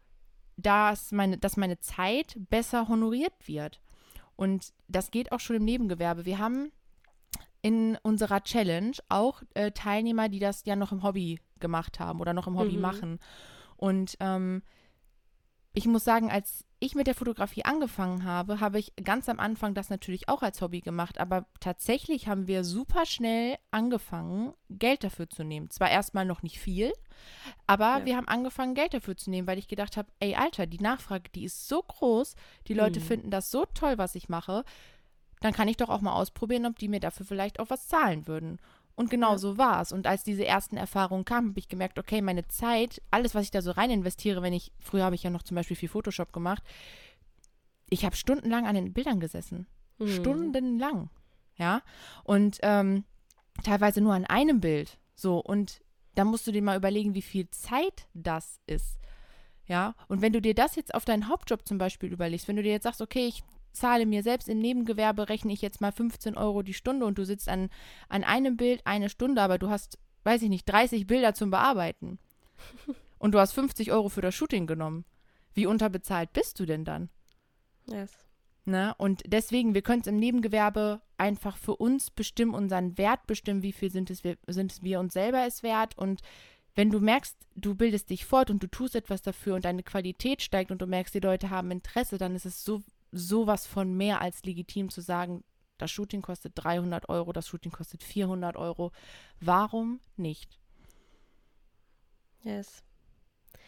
dass 0.56 1.12
meine, 1.12 1.38
dass 1.38 1.56
meine 1.56 1.78
Zeit 1.78 2.36
besser 2.50 2.88
honoriert 2.88 3.46
wird? 3.46 3.80
Und 4.36 4.72
das 4.88 5.10
geht 5.10 5.32
auch 5.32 5.40
schon 5.40 5.56
im 5.56 5.64
Nebengewerbe. 5.64 6.24
Wir 6.24 6.38
haben 6.38 6.72
in 7.62 7.96
unserer 8.02 8.42
Challenge 8.42 8.96
auch 9.08 9.42
äh, 9.54 9.70
Teilnehmer, 9.70 10.28
die 10.28 10.40
das 10.40 10.64
ja 10.64 10.74
noch 10.74 10.90
im 10.90 11.04
Hobby 11.04 11.38
gemacht 11.62 11.98
haben 11.98 12.20
oder 12.20 12.34
noch 12.34 12.46
im 12.46 12.58
Hobby 12.58 12.76
mhm. 12.76 12.82
machen. 12.82 13.18
Und 13.78 14.18
ähm, 14.20 14.62
ich 15.72 15.86
muss 15.86 16.04
sagen, 16.04 16.30
als 16.30 16.66
ich 16.80 16.94
mit 16.94 17.06
der 17.06 17.14
Fotografie 17.14 17.64
angefangen 17.64 18.24
habe, 18.24 18.60
habe 18.60 18.78
ich 18.78 18.92
ganz 19.02 19.28
am 19.28 19.38
Anfang 19.38 19.72
das 19.72 19.88
natürlich 19.88 20.28
auch 20.28 20.42
als 20.42 20.60
Hobby 20.60 20.80
gemacht, 20.80 21.18
aber 21.18 21.46
tatsächlich 21.60 22.26
haben 22.26 22.46
wir 22.46 22.64
super 22.64 23.06
schnell 23.06 23.56
angefangen, 23.70 24.52
Geld 24.68 25.04
dafür 25.04 25.30
zu 25.30 25.44
nehmen. 25.44 25.70
Zwar 25.70 25.90
erstmal 25.90 26.26
noch 26.26 26.42
nicht 26.42 26.58
viel, 26.58 26.92
aber 27.66 28.00
ja. 28.00 28.04
wir 28.04 28.16
haben 28.16 28.28
angefangen, 28.28 28.74
Geld 28.74 28.94
dafür 28.94 29.16
zu 29.16 29.30
nehmen, 29.30 29.46
weil 29.46 29.58
ich 29.58 29.68
gedacht 29.68 29.96
habe, 29.96 30.10
ey 30.18 30.34
Alter, 30.34 30.66
die 30.66 30.80
Nachfrage, 30.80 31.30
die 31.34 31.44
ist 31.44 31.68
so 31.68 31.82
groß, 31.82 32.34
die 32.66 32.74
Leute 32.74 33.00
hm. 33.00 33.06
finden 33.06 33.30
das 33.30 33.50
so 33.50 33.64
toll, 33.64 33.96
was 33.96 34.16
ich 34.16 34.28
mache, 34.28 34.64
dann 35.40 35.52
kann 35.52 35.68
ich 35.68 35.76
doch 35.76 35.88
auch 35.88 36.00
mal 36.00 36.14
ausprobieren, 36.14 36.66
ob 36.66 36.78
die 36.78 36.88
mir 36.88 37.00
dafür 37.00 37.24
vielleicht 37.24 37.60
auch 37.60 37.70
was 37.70 37.88
zahlen 37.88 38.26
würden. 38.26 38.58
Und 38.94 39.10
genau 39.10 39.32
ja. 39.32 39.38
so 39.38 39.58
war 39.58 39.80
es. 39.80 39.92
Und 39.92 40.06
als 40.06 40.24
diese 40.24 40.44
ersten 40.44 40.76
Erfahrungen 40.76 41.24
kamen, 41.24 41.50
habe 41.50 41.58
ich 41.58 41.68
gemerkt, 41.68 41.98
okay, 41.98 42.20
meine 42.20 42.46
Zeit, 42.48 43.02
alles, 43.10 43.34
was 43.34 43.44
ich 43.44 43.50
da 43.50 43.62
so 43.62 43.70
rein 43.70 43.90
investiere, 43.90 44.42
wenn 44.42 44.52
ich, 44.52 44.72
früher 44.80 45.04
habe 45.04 45.14
ich 45.14 45.22
ja 45.22 45.30
noch 45.30 45.42
zum 45.42 45.54
Beispiel 45.54 45.76
viel 45.76 45.88
Photoshop 45.88 46.32
gemacht, 46.32 46.62
ich 47.88 48.04
habe 48.04 48.16
stundenlang 48.16 48.66
an 48.66 48.74
den 48.74 48.92
Bildern 48.92 49.20
gesessen. 49.20 49.66
Mhm. 49.98 50.08
Stundenlang. 50.08 51.10
Ja. 51.56 51.82
Und 52.24 52.58
ähm, 52.62 53.04
teilweise 53.62 54.00
nur 54.00 54.14
an 54.14 54.24
einem 54.26 54.60
Bild. 54.60 54.98
So. 55.14 55.38
Und 55.38 55.80
da 56.14 56.24
musst 56.24 56.46
du 56.46 56.52
dir 56.52 56.62
mal 56.62 56.76
überlegen, 56.76 57.14
wie 57.14 57.22
viel 57.22 57.50
Zeit 57.50 58.06
das 58.14 58.60
ist. 58.66 58.98
Ja. 59.66 59.94
Und 60.08 60.22
wenn 60.22 60.32
du 60.32 60.40
dir 60.40 60.54
das 60.54 60.76
jetzt 60.76 60.94
auf 60.94 61.04
deinen 61.04 61.28
Hauptjob 61.28 61.66
zum 61.66 61.78
Beispiel 61.78 62.12
überlegst, 62.12 62.48
wenn 62.48 62.56
du 62.56 62.62
dir 62.62 62.72
jetzt 62.72 62.84
sagst, 62.84 63.00
okay, 63.00 63.26
ich 63.26 63.42
zahle 63.72 64.06
mir 64.06 64.22
selbst 64.22 64.48
im 64.48 64.58
Nebengewerbe, 64.58 65.28
rechne 65.28 65.52
ich 65.52 65.62
jetzt 65.62 65.80
mal 65.80 65.92
15 65.92 66.36
Euro 66.36 66.62
die 66.62 66.74
Stunde 66.74 67.06
und 67.06 67.18
du 67.18 67.24
sitzt 67.24 67.48
an, 67.48 67.70
an 68.08 68.24
einem 68.24 68.56
Bild 68.56 68.86
eine 68.86 69.08
Stunde, 69.08 69.42
aber 69.42 69.58
du 69.58 69.70
hast, 69.70 69.98
weiß 70.24 70.42
ich 70.42 70.48
nicht, 70.48 70.64
30 70.66 71.06
Bilder 71.06 71.34
zum 71.34 71.50
Bearbeiten. 71.50 72.18
Und 73.18 73.36
du 73.36 73.38
hast 73.38 73.52
50 73.52 73.92
Euro 73.92 74.08
für 74.08 74.20
das 74.20 74.34
Shooting 74.34 74.66
genommen. 74.66 75.04
Wie 75.54 75.66
unterbezahlt 75.66 76.32
bist 76.32 76.58
du 76.58 76.66
denn 76.66 76.84
dann? 76.84 77.08
Yes. 77.88 78.10
Ne? 78.64 78.96
Und 78.98 79.22
deswegen, 79.26 79.74
wir 79.74 79.82
können 79.82 80.00
es 80.00 80.08
im 80.08 80.16
Nebengewerbe 80.16 81.00
einfach 81.18 81.56
für 81.56 81.76
uns 81.76 82.10
bestimmen, 82.10 82.52
unseren 82.52 82.98
Wert 82.98 83.26
bestimmen, 83.28 83.62
wie 83.62 83.72
viel 83.72 83.92
sind 83.92 84.10
es 84.10 84.24
wir, 84.24 84.38
sind 84.48 84.72
es 84.72 84.82
wir 84.82 84.98
uns 84.98 85.12
selber 85.12 85.46
es 85.46 85.62
wert. 85.62 85.96
Und 85.98 86.20
wenn 86.74 86.90
du 86.90 87.00
merkst, 87.00 87.36
du 87.54 87.74
bildest 87.74 88.10
dich 88.10 88.24
fort 88.24 88.50
und 88.50 88.62
du 88.62 88.66
tust 88.66 88.96
etwas 88.96 89.22
dafür 89.22 89.56
und 89.56 89.64
deine 89.64 89.82
Qualität 89.82 90.42
steigt 90.42 90.70
und 90.70 90.80
du 90.80 90.86
merkst, 90.86 91.14
die 91.14 91.20
Leute 91.20 91.50
haben 91.50 91.70
Interesse, 91.70 92.18
dann 92.18 92.34
ist 92.34 92.46
es 92.46 92.64
so 92.64 92.82
sowas 93.12 93.66
von 93.66 93.94
mehr 93.94 94.20
als 94.20 94.42
legitim 94.42 94.90
zu 94.90 95.00
sagen, 95.00 95.44
das 95.78 95.90
Shooting 95.90 96.22
kostet 96.22 96.52
300 96.56 97.08
Euro, 97.08 97.32
das 97.32 97.48
Shooting 97.48 97.72
kostet 97.72 98.02
400 98.02 98.56
Euro. 98.56 98.92
Warum 99.40 100.00
nicht? 100.16 100.58
Yes. 102.42 102.82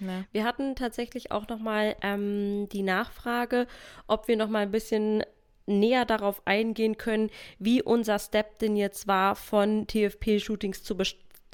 Ne? 0.01 0.27
Wir 0.33 0.45
hatten 0.45 0.75
tatsächlich 0.77 1.31
auch 1.31 1.49
noch 1.49 1.61
mal 1.61 1.97
ähm, 2.03 2.69
die 2.71 2.83
Nachfrage, 2.83 3.67
ob 4.07 4.29
wir 4.29 4.37
noch 4.37 4.49
mal 4.49 4.61
ein 4.61 4.71
bisschen 4.71 5.23
näher 5.67 6.05
darauf 6.05 6.47
eingehen 6.47 6.99
können, 6.99 7.31
wie 7.59 7.83
unser 7.83 8.19
Step 8.19 8.59
denn 8.59 8.77
jetzt 8.77 9.07
war, 9.07 9.35
von 9.35 9.87
TFP-Shootings 9.87 10.83
zu, 10.83 10.97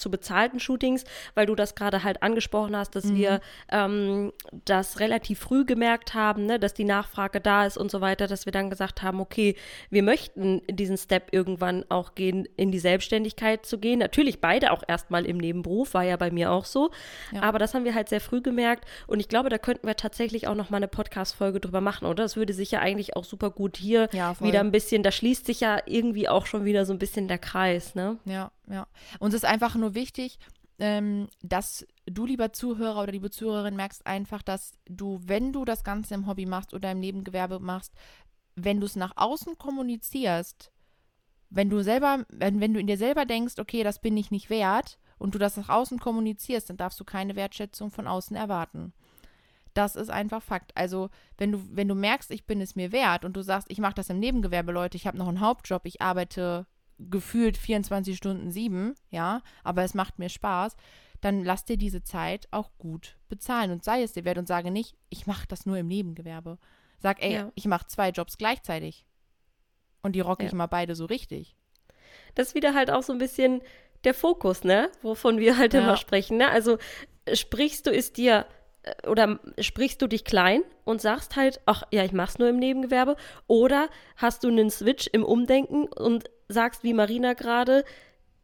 zu 0.01 0.11
bezahlten 0.11 0.61
Shootings, 0.61 1.05
weil 1.35 1.47
du 1.47 1.55
das 1.55 1.75
gerade 1.75 2.03
halt 2.03 2.23
angesprochen 2.23 2.77
hast, 2.77 2.97
dass 2.97 3.05
mhm. 3.05 3.17
wir 3.17 3.41
ähm, 3.71 4.33
das 4.65 4.99
relativ 5.01 5.39
früh 5.39 5.65
gemerkt 5.65 6.15
haben, 6.15 6.47
ne, 6.47 6.59
dass 6.59 6.75
die 6.75 6.85
Nachfrage 6.85 7.41
da 7.41 7.67
ist 7.67 7.77
und 7.77 7.91
so 7.91 8.01
weiter, 8.01 8.27
dass 8.27 8.47
wir 8.47 8.53
dann 8.53 8.71
gesagt 8.71 9.03
haben, 9.03 9.21
okay, 9.21 9.55
wir 9.91 10.03
möchten 10.03 10.63
diesen 10.69 10.97
Step 10.97 11.29
irgendwann 11.33 11.85
auch 11.89 12.15
gehen, 12.15 12.49
in 12.57 12.73
die 12.73 12.79
Selbstständigkeit 12.79 13.67
zu 13.67 13.79
gehen. 13.79 13.99
Natürlich 13.99 14.41
beide 14.41 14.73
auch 14.73 14.83
erstmal 14.87 15.27
im 15.27 15.39
Nebenberuf, 15.39 15.95
war 15.95 16.05
ja 16.05 16.17
bei 16.17 16.31
mir 16.31 16.51
auch 16.51 16.65
so. 16.65 16.91
Ja. 17.33 17.43
Aber 17.43 17.59
das 17.59 17.75
haben 17.75 17.85
wir 17.85 17.95
halt 17.95 18.09
sehr 18.09 18.21
früh 18.21 18.41
gemerkt 18.41 18.85
und 19.07 19.21
ich 19.21 19.29
glaube, 19.29 19.49
da 19.49 19.59
könnten 19.59 19.87
wir 19.87 19.97
tatsächlich 19.97 20.49
auch 20.49 20.55
noch 20.55 20.71
mal 20.71 20.79
eine 20.79 20.89
Podcast-Folge 20.89 21.61
drüber 21.61 21.81
machen, 21.81 22.07
oder? 22.07 22.23
Das 22.25 22.37
würde 22.37 22.53
sich 22.53 22.71
ja 22.71 22.81
eigentlich 22.81 23.17
auch 23.17 23.25
super 23.25 23.51
gut 23.51 23.77
hier 23.77 24.09
ja, 24.13 24.35
wieder 24.41 24.61
ein 24.61 24.73
bisschen, 24.73 25.03
da 25.03 25.11
schließt 25.11 25.47
sich 25.47 25.61
ja 25.61 25.79
irgendwie 25.87 26.29
auch 26.29 26.47
schon 26.47 26.65
wieder 26.65 26.85
so 26.85 26.93
ein 26.93 26.99
bisschen 26.99 27.29
der 27.29 27.39
Kreis, 27.39 27.95
ne? 27.95 28.19
Ja, 28.25 28.51
ja. 28.71 28.87
Uns 29.19 29.35
ist 29.35 29.45
einfach 29.45 29.75
nur 29.75 29.95
wichtig, 29.95 30.39
ähm, 30.79 31.29
dass 31.43 31.87
du, 32.07 32.25
lieber 32.25 32.53
Zuhörer 32.53 33.03
oder 33.03 33.13
liebe 33.13 33.31
Zuhörerin, 33.31 33.77
merkst 33.77 34.07
einfach, 34.07 34.43
dass 34.43 34.73
du, 34.87 35.21
wenn 35.23 35.53
du 35.53 35.65
das 35.65 35.85
Ganze 35.85 36.15
im 36.15 36.27
Hobby 36.27 36.47
machst 36.47 36.73
oder 36.73 36.93
im 36.93 37.01
Nebengewerbe 37.01 37.61
machst, 37.61 37.93
wenn 38.57 38.81
du 38.81 38.87
es 38.87 38.97
nach 38.97 39.13
außen 39.17 39.59
kommunizierst, 39.59 40.73
wenn 41.51 41.69
du 41.69 41.83
selber, 41.83 42.25
wenn, 42.29 42.61
wenn 42.61 42.73
du 42.73 42.81
in 42.81 42.87
dir 42.87 42.97
selber 42.97 43.27
denkst, 43.27 43.55
okay, 43.59 43.83
das 43.83 44.01
bin 44.01 44.17
ich 44.17 44.31
nicht 44.31 44.51
wert 44.51 44.99
und 45.19 45.35
du 45.35 45.39
das 45.39 45.57
nach 45.57 45.69
außen 45.69 45.99
kommunizierst, 45.99 46.71
dann 46.71 46.77
darfst 46.77 46.99
du 46.99 47.05
keine 47.05 47.37
Wertschätzung 47.37 47.91
von 47.91 48.07
außen 48.07 48.37
erwarten. 48.37 48.93
Das 49.75 49.97
ist 49.97 50.11
einfach 50.11 50.43
Fakt. 50.43 50.77
Also, 50.77 51.11
wenn 51.39 51.53
du, 51.53 51.63
wenn 51.71 51.89
du 51.89 51.95
merkst, 51.95 52.31
ich 52.31 52.47
bin 52.47 52.61
es 52.61 52.75
mir 52.75 52.91
wert 52.93 53.25
und 53.25 53.37
du 53.37 53.43
sagst, 53.43 53.71
ich 53.71 53.79
mache 53.79 53.95
das 53.95 54.11
im 54.11 54.19
Nebengewerbe, 54.19 54.73
Leute, 54.73 54.97
ich 54.97 55.07
habe 55.07 55.19
noch 55.19 55.29
einen 55.29 55.41
Hauptjob, 55.41 55.83
ich 55.85 56.01
arbeite 56.01 56.67
gefühlt 57.09 57.57
24 57.57 58.17
Stunden 58.17 58.51
sieben, 58.51 58.95
ja, 59.11 59.43
aber 59.65 59.83
es 59.85 59.95
macht 59.95 60.19
mir 60.19 60.29
Spaß, 60.29 60.77
dann 61.21 61.45
lass 61.45 61.65
dir 61.65 61.77
diese 61.77 62.03
Zeit 62.03 62.49
auch 62.51 62.71
gut 62.79 63.17
bezahlen 63.29 63.71
und 63.71 63.85
sei 63.85 64.03
es 64.03 64.13
dir 64.13 64.25
wert 64.25 64.39
und 64.39 64.49
sage 64.49 64.71
nicht, 64.71 64.97
ich 65.09 65.27
mache 65.27 65.47
das 65.47 65.67
nur 65.67 65.77
im 65.77 65.87
Nebengewerbe. 65.87 66.59
Sag, 66.99 67.23
ey, 67.23 67.35
ja. 67.35 67.53
ich 67.55 67.67
mache 67.67 67.87
zwei 67.87 68.11
Jobs 68.11 68.37
gleichzeitig. 68.39 69.07
Und 70.03 70.13
die 70.17 70.21
rocke 70.21 70.43
ja. 70.43 70.49
ich 70.49 70.55
mal 70.55 70.67
beide 70.67 70.95
so 70.95 71.07
richtig. 71.07 71.57
Das 72.35 72.49
ist 72.49 72.55
wieder 72.55 72.75
halt 72.75 72.91
auch 72.91 73.03
so 73.03 73.13
ein 73.13 73.19
bisschen 73.19 73.63
der 74.05 74.15
Fokus, 74.15 74.65
ne? 74.65 74.91
Wovon 75.03 75.39
wir 75.39 75.59
halt 75.59 75.75
ja. 75.75 75.81
immer 75.81 75.97
sprechen, 75.97 76.39
ne? 76.39 76.51
Also 76.51 76.79
sprichst 77.33 77.87
du 77.87 77.91
es 77.91 78.13
dir 78.13 78.47
äh, 78.83 79.09
oder 79.09 79.39
sprichst 79.59 80.01
du 80.01 80.07
dich 80.07 80.25
klein 80.25 80.63
und 80.85 81.01
sagst 81.01 81.37
halt, 81.37 81.61
ach 81.67 81.83
ja, 81.91 82.05
ich 82.05 82.13
mach's 82.13 82.39
nur 82.39 82.49
im 82.49 82.59
Nebengewerbe, 82.59 83.17
oder 83.47 83.89
hast 84.17 84.45
du 84.45 84.49
einen 84.49 84.71
Switch 84.71 85.07
im 85.13 85.25
Umdenken 85.25 85.87
und 85.87 86.31
sagst 86.53 86.83
wie 86.83 86.95
Marina 86.95 87.35
gerade, 87.35 87.85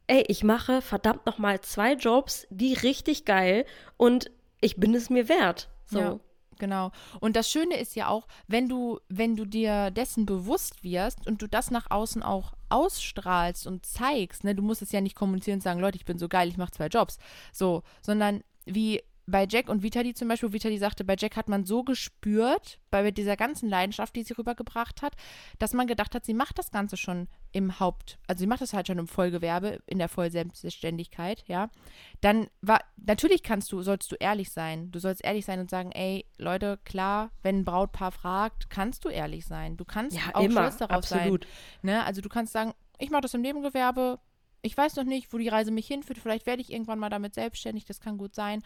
ey, 0.07 0.23
ich 0.27 0.43
mache 0.43 0.81
verdammt 0.81 1.25
nochmal 1.25 1.61
zwei 1.61 1.93
Jobs, 1.93 2.47
die 2.49 2.73
richtig 2.73 3.25
geil 3.25 3.65
und 3.97 4.31
ich 4.61 4.77
bin 4.77 4.95
es 4.95 5.09
mir 5.09 5.29
wert. 5.29 5.69
So. 5.85 5.99
Ja. 5.99 6.19
Genau. 6.59 6.91
Und 7.19 7.35
das 7.35 7.51
Schöne 7.51 7.77
ist 7.77 7.95
ja 7.95 8.07
auch, 8.07 8.27
wenn 8.47 8.67
du, 8.67 8.99
wenn 9.09 9.35
du 9.35 9.45
dir 9.45 9.91
dessen 9.91 10.25
bewusst 10.25 10.83
wirst 10.83 11.27
und 11.27 11.41
du 11.41 11.47
das 11.47 11.69
nach 11.69 11.91
außen 11.91 12.23
auch 12.23 12.53
ausstrahlst 12.69 13.67
und 13.67 13.85
zeigst, 13.85 14.43
ne, 14.43 14.55
du 14.55 14.63
musst 14.63 14.81
es 14.81 14.91
ja 14.91 15.01
nicht 15.01 15.15
kommunizieren 15.15 15.57
und 15.57 15.63
sagen, 15.63 15.79
Leute, 15.79 15.97
ich 15.97 16.05
bin 16.05 16.17
so 16.17 16.27
geil, 16.27 16.47
ich 16.47 16.57
mache 16.57 16.71
zwei 16.71 16.87
Jobs. 16.87 17.19
So, 17.51 17.83
sondern 18.01 18.41
wie 18.65 19.03
bei 19.29 19.45
Jack 19.47 19.67
und 19.67 19.83
Vitali 19.83 20.13
zum 20.13 20.29
Beispiel, 20.29 20.53
Vitali 20.53 20.77
sagte, 20.77 21.03
bei 21.03 21.15
Jack 21.19 21.35
hat 21.35 21.49
man 21.49 21.65
so 21.65 21.83
gespürt, 21.83 22.79
bei 22.89 23.11
dieser 23.11 23.35
ganzen 23.35 23.67
Leidenschaft, 23.67 24.15
die 24.15 24.23
sie 24.23 24.33
rübergebracht 24.33 25.01
hat, 25.01 25.15
dass 25.59 25.73
man 25.73 25.85
gedacht 25.85 26.15
hat, 26.15 26.25
sie 26.25 26.33
macht 26.33 26.57
das 26.57 26.71
Ganze 26.71 26.95
schon 26.95 27.27
im 27.51 27.79
Haupt, 27.81 28.19
also 28.27 28.39
sie 28.39 28.47
macht 28.47 28.61
das 28.61 28.73
halt 28.73 28.87
schon 28.87 28.99
im 28.99 29.07
Vollgewerbe, 29.07 29.81
in 29.85 29.99
der 29.99 30.07
Vollselbstständigkeit, 30.07 31.43
ja. 31.47 31.69
Dann 32.21 32.47
war, 32.61 32.79
natürlich 32.95 33.43
kannst 33.43 33.69
du, 33.73 33.81
sollst 33.81 34.11
du 34.11 34.15
ehrlich 34.15 34.51
sein. 34.51 34.91
Du 34.91 34.99
sollst 34.99 35.23
ehrlich 35.23 35.45
sein 35.45 35.59
und 35.59 35.69
sagen, 35.69 35.91
ey, 35.91 36.25
Leute, 36.37 36.79
klar, 36.85 37.31
wenn 37.43 37.59
ein 37.59 37.65
Brautpaar 37.65 38.13
fragt, 38.13 38.69
kannst 38.69 39.03
du 39.03 39.09
ehrlich 39.09 39.45
sein. 39.45 39.75
Du 39.75 39.83
kannst 39.83 40.15
ja, 40.15 40.23
auch 40.33 40.41
immer, 40.41 40.61
stolz 40.61 40.77
darauf 40.77 40.97
absolut. 40.97 41.43
sein. 41.43 41.51
Ne? 41.81 42.05
Also 42.05 42.21
du 42.21 42.29
kannst 42.29 42.53
sagen, 42.53 42.73
ich 42.97 43.09
mache 43.09 43.21
das 43.21 43.33
im 43.33 43.41
Nebengewerbe, 43.41 44.19
ich 44.61 44.75
weiß 44.75 44.95
noch 44.95 45.03
nicht, 45.03 45.31
wo 45.33 45.37
die 45.37 45.49
Reise 45.49 45.71
mich 45.71 45.87
hinführt, 45.87 46.17
vielleicht 46.17 46.45
werde 46.45 46.61
ich 46.61 46.71
irgendwann 46.71 46.99
mal 46.99 47.09
damit 47.09 47.35
selbstständig, 47.35 47.85
das 47.85 47.99
kann 47.99 48.17
gut 48.17 48.33
sein. 48.33 48.63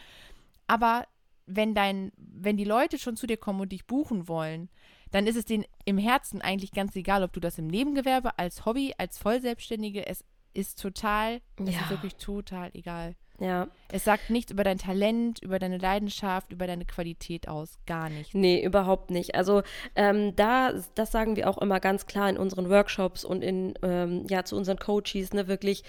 Aber 0.68 1.06
wenn 1.46 1.74
dein, 1.74 2.12
wenn 2.18 2.58
die 2.58 2.64
Leute 2.64 2.98
schon 2.98 3.16
zu 3.16 3.28
dir 3.28 3.38
kommen 3.38 3.62
und 3.62 3.72
dich 3.72 3.86
buchen 3.86 4.28
wollen, 4.28 4.70
dann 5.12 5.28
ist 5.28 5.36
es 5.36 5.46
denen 5.46 5.66
im 5.86 5.98
Herzen 5.98 6.42
eigentlich 6.42 6.72
ganz 6.72 6.96
egal, 6.96 7.24
ob 7.24 7.34
du 7.34 7.40
das 7.40 7.58
im 7.58 7.68
Nebengewerbe, 7.68 8.38
als 8.40 8.66
Hobby, 8.66 8.94
als 8.98 9.18
Vollselbstständige, 9.18 10.06
es 10.08 10.24
ist 10.54 10.82
total, 10.82 11.42
ja. 11.60 11.66
es 11.68 11.76
ist 11.76 11.90
wirklich 11.90 12.16
total 12.16 12.72
egal. 12.74 13.16
Ja. 13.42 13.70
Es 13.92 14.04
sagt 14.04 14.30
nichts 14.30 14.52
über 14.52 14.64
dein 14.64 14.78
Talent, 14.78 15.42
über 15.42 15.58
deine 15.58 15.80
Leidenschaft, 15.80 16.52
über 16.52 16.68
deine 16.68 16.86
Qualität 16.86 17.48
aus. 17.48 17.80
Gar 17.88 18.10
nicht. 18.10 18.36
Nee, 18.36 18.64
überhaupt 18.64 19.10
nicht. 19.10 19.34
Also 19.34 19.64
ähm, 19.96 20.36
da, 20.36 20.74
das 20.94 21.12
sagen 21.12 21.36
wir 21.36 21.50
auch 21.50 21.58
immer 21.58 21.80
ganz 21.80 22.06
klar 22.06 22.30
in 22.30 22.38
unseren 22.38 22.70
Workshops 22.70 23.26
und 23.26 23.44
in, 23.44 23.74
ähm, 23.82 24.26
ja, 24.30 24.46
zu 24.46 24.56
unseren 24.56 24.78
Coaches, 24.78 25.34
ne, 25.34 25.48
wirklich, 25.48 25.84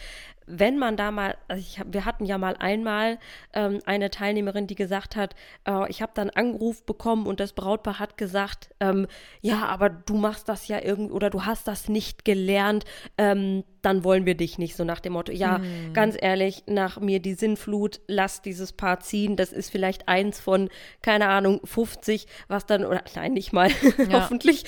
wenn 0.47 0.79
man 0.79 0.97
da 0.97 1.11
mal, 1.11 1.37
also 1.49 1.61
ich 1.61 1.81
wir 1.87 2.05
hatten 2.05 2.25
ja 2.25 2.39
mal 2.39 2.57
einmal 2.57 3.19
ähm, 3.53 3.81
eine 3.87 4.11
Teilnehmerin, 4.11 4.67
die 4.67 4.75
gesagt 4.75 5.17
hat, 5.17 5.35
äh, 5.67 5.89
ich 5.91 6.03
habe 6.03 6.13
dann 6.15 6.31
Anruf 6.31 6.85
bekommen 6.85 7.27
und 7.27 7.41
das 7.41 7.53
Brautpaar 7.53 7.99
hat 7.99 8.17
gesagt, 8.17 8.71
ähm, 8.81 9.07
ja, 9.41 9.67
aber 9.67 9.91
du 9.91 10.15
machst 10.15 10.49
das 10.49 10.69
ja 10.69 10.81
irgendwie 10.83 11.13
oder 11.13 11.31
du 11.31 11.45
hast 11.45 11.69
das 11.69 11.89
nicht 11.89 12.25
gelernt, 12.25 12.85
ähm, 13.19 13.65
dann 13.83 14.05
wollen 14.05 14.27
wir 14.27 14.37
dich 14.37 14.59
nicht, 14.59 14.77
so 14.77 14.85
nach 14.85 15.01
dem 15.01 15.13
Motto, 15.15 15.33
ja, 15.33 15.59
mhm. 15.59 15.93
ganz 15.93 16.17
ehrlich, 16.19 16.63
nach 16.67 17.01
mir 17.01 17.21
die 17.21 17.35
Sinnflut, 17.35 18.01
lass 18.07 18.41
dieses 18.41 18.73
Paar 18.73 19.01
ziehen, 19.01 19.37
das 19.37 19.53
ist 19.53 19.71
vielleicht 19.71 20.09
eins 20.09 20.41
von, 20.41 20.71
keine 21.03 21.29
Ahnung, 21.29 21.61
50, 21.65 22.27
was 22.49 22.65
dann, 22.65 22.85
oder 22.85 23.03
nein, 23.15 23.33
nicht 23.33 23.53
mal, 23.53 23.71
hoffentlich, 24.13 24.65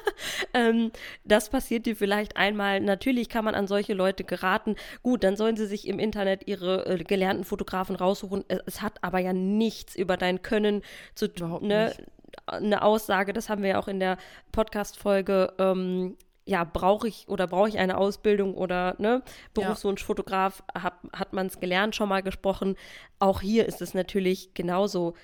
ähm, 0.54 0.92
das 1.24 1.48
passiert 1.48 1.86
dir 1.86 1.96
vielleicht 1.96 2.36
einmal, 2.36 2.80
natürlich 2.80 3.30
kann 3.30 3.46
man 3.46 3.54
an 3.54 3.66
solche 3.66 3.94
Leute 3.94 4.24
geraten, 4.24 4.76
gut, 5.02 5.09
dann 5.16 5.36
sollen 5.36 5.56
sie 5.56 5.66
sich 5.66 5.86
im 5.86 5.98
Internet 5.98 6.46
ihre 6.46 6.86
äh, 6.86 7.04
gelernten 7.04 7.44
Fotografen 7.44 7.96
raussuchen, 7.96 8.44
es, 8.48 8.60
es, 8.66 8.82
hat 8.82 9.02
aber 9.02 9.18
ja 9.18 9.32
nichts 9.32 9.94
über 9.94 10.16
dein 10.16 10.42
Können 10.42 10.82
zu 11.14 11.28
tun, 11.28 11.66
ne? 11.66 11.92
eine 12.46 12.82
Aussage, 12.82 13.32
das 13.32 13.48
haben 13.48 13.62
wir 13.62 13.70
ja 13.70 13.78
auch 13.78 13.88
in 13.88 14.00
der 14.00 14.16
Podcast-Folge 14.52 15.52
ähm, 15.58 16.16
ja, 16.46 16.64
brauche 16.64 17.06
ich 17.06 17.28
oder 17.28 17.46
brauche 17.46 17.68
ich 17.68 17.78
eine 17.78 17.96
Ausbildung 17.96 18.54
oder 18.54 18.96
ne, 18.98 19.22
Berufswunsch 19.54 20.02
Fotograf, 20.02 20.64
hat, 20.74 20.94
hat 21.12 21.32
man 21.32 21.46
es 21.46 21.60
gelernt, 21.60 21.94
schon 21.94 22.08
mal 22.08 22.22
gesprochen. 22.22 22.76
Auch 23.18 23.40
hier 23.40 23.66
ist 23.66 23.80
es 23.80 23.94
natürlich 23.94 24.52
genauso 24.54 25.14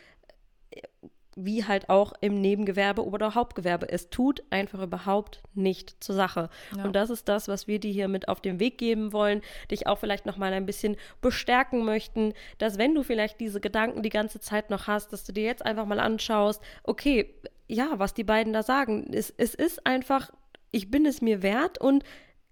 wie 1.37 1.65
halt 1.65 1.89
auch 1.89 2.15
im 2.21 2.41
Nebengewerbe 2.41 3.07
oder 3.07 3.35
Hauptgewerbe. 3.35 3.89
Es 3.89 4.11
tut 4.11 4.43
einfach 4.51 4.83
überhaupt 4.83 5.43
nicht 5.55 6.03
zur 6.03 6.15
Sache. 6.15 6.51
Ja. 6.77 6.85
Und 6.85 6.97
das 6.97 7.11
ist 7.11 7.29
das, 7.29 7.47
was 7.47 7.69
wir 7.69 7.79
dir 7.79 7.93
hier 7.93 8.09
mit 8.09 8.29
auf 8.29 8.41
den 8.41 8.59
Weg 8.59 8.79
geben 8.79 9.13
wollen, 9.13 9.43
dich 9.71 9.87
auch 9.87 9.99
vielleicht 9.99 10.27
noch 10.27 10.39
mal 10.39 10.53
ein 10.53 10.67
bisschen 10.67 10.97
bestärken 11.21 11.85
möchten, 11.85 12.33
dass 12.59 12.79
wenn 12.79 12.95
du 12.95 13.03
vielleicht 13.03 13.39
diese 13.39 13.61
Gedanken 13.61 14.03
die 14.03 14.09
ganze 14.09 14.41
Zeit 14.41 14.71
noch 14.71 14.87
hast, 14.87 15.13
dass 15.13 15.25
du 15.25 15.33
dir 15.33 15.45
jetzt 15.45 15.65
einfach 15.65 15.87
mal 15.87 16.01
anschaust, 16.01 16.61
okay, 16.83 17.35
ja, 17.69 17.99
was 17.99 18.15
die 18.15 18.25
beiden 18.25 18.53
da 18.53 18.63
sagen, 18.63 19.09
es, 19.13 19.33
es 19.37 19.55
ist 19.55 19.87
einfach 19.87 20.31
ich 20.77 20.91
bin 20.91 21.07
es 21.07 21.23
mir 21.23 21.43
wert 21.43 21.79
und 21.81 22.05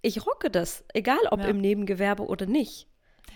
ich 0.02 0.26
rocke 0.26 0.50
das, 0.50 0.84
egal 0.94 1.18
ob 1.30 1.40
ja. 1.40 1.48
im 1.48 1.60
Nebengewerbe 1.60 2.26
oder 2.26 2.46
nicht. 2.46 2.88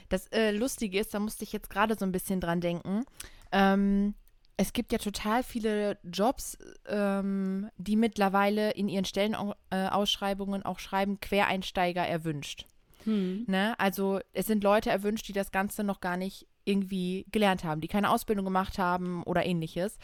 Das 0.08 0.26
äh, 0.28 0.50
Lustige 0.50 0.98
ist, 0.98 1.12
da 1.12 1.20
musste 1.20 1.44
ich 1.44 1.52
jetzt 1.52 1.70
gerade 1.70 1.94
so 1.94 2.04
ein 2.04 2.12
bisschen 2.12 2.40
dran 2.40 2.60
denken. 2.60 3.04
Ähm, 3.52 4.14
es 4.60 4.72
gibt 4.72 4.90
ja 4.90 4.98
total 4.98 5.44
viele 5.44 5.98
Jobs, 6.02 6.58
ähm, 6.86 7.70
die 7.76 7.94
mittlerweile 7.94 8.72
in 8.72 8.88
ihren 8.88 9.04
Stellenausschreibungen 9.04 10.64
auch 10.64 10.80
schreiben, 10.80 11.20
Quereinsteiger 11.20 12.04
erwünscht. 12.04 12.66
Hm. 13.04 13.44
Ne? 13.46 13.78
Also 13.78 14.18
es 14.32 14.48
sind 14.48 14.64
Leute 14.64 14.90
erwünscht, 14.90 15.28
die 15.28 15.32
das 15.32 15.52
Ganze 15.52 15.84
noch 15.84 16.00
gar 16.00 16.16
nicht 16.16 16.48
irgendwie 16.64 17.24
gelernt 17.30 17.62
haben, 17.62 17.80
die 17.80 17.86
keine 17.86 18.10
Ausbildung 18.10 18.44
gemacht 18.44 18.78
haben 18.78 19.22
oder 19.22 19.46
ähnliches. 19.46 19.96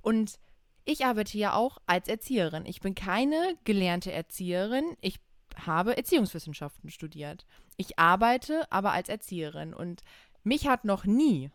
Und 0.00 0.38
ich 0.86 1.04
arbeite 1.04 1.36
ja 1.36 1.52
auch 1.52 1.76
als 1.86 2.08
Erzieherin. 2.08 2.64
Ich 2.64 2.80
bin 2.80 2.94
keine 2.94 3.58
gelernte 3.64 4.10
Erzieherin. 4.10 4.96
Ich 5.02 5.20
habe 5.66 5.98
Erziehungswissenschaften 5.98 6.88
studiert. 6.88 7.44
Ich 7.76 7.98
arbeite 7.98 8.72
aber 8.72 8.92
als 8.92 9.10
Erzieherin 9.10 9.74
und 9.74 10.02
mich 10.44 10.66
hat 10.66 10.86
noch 10.86 11.04
nie 11.04 11.50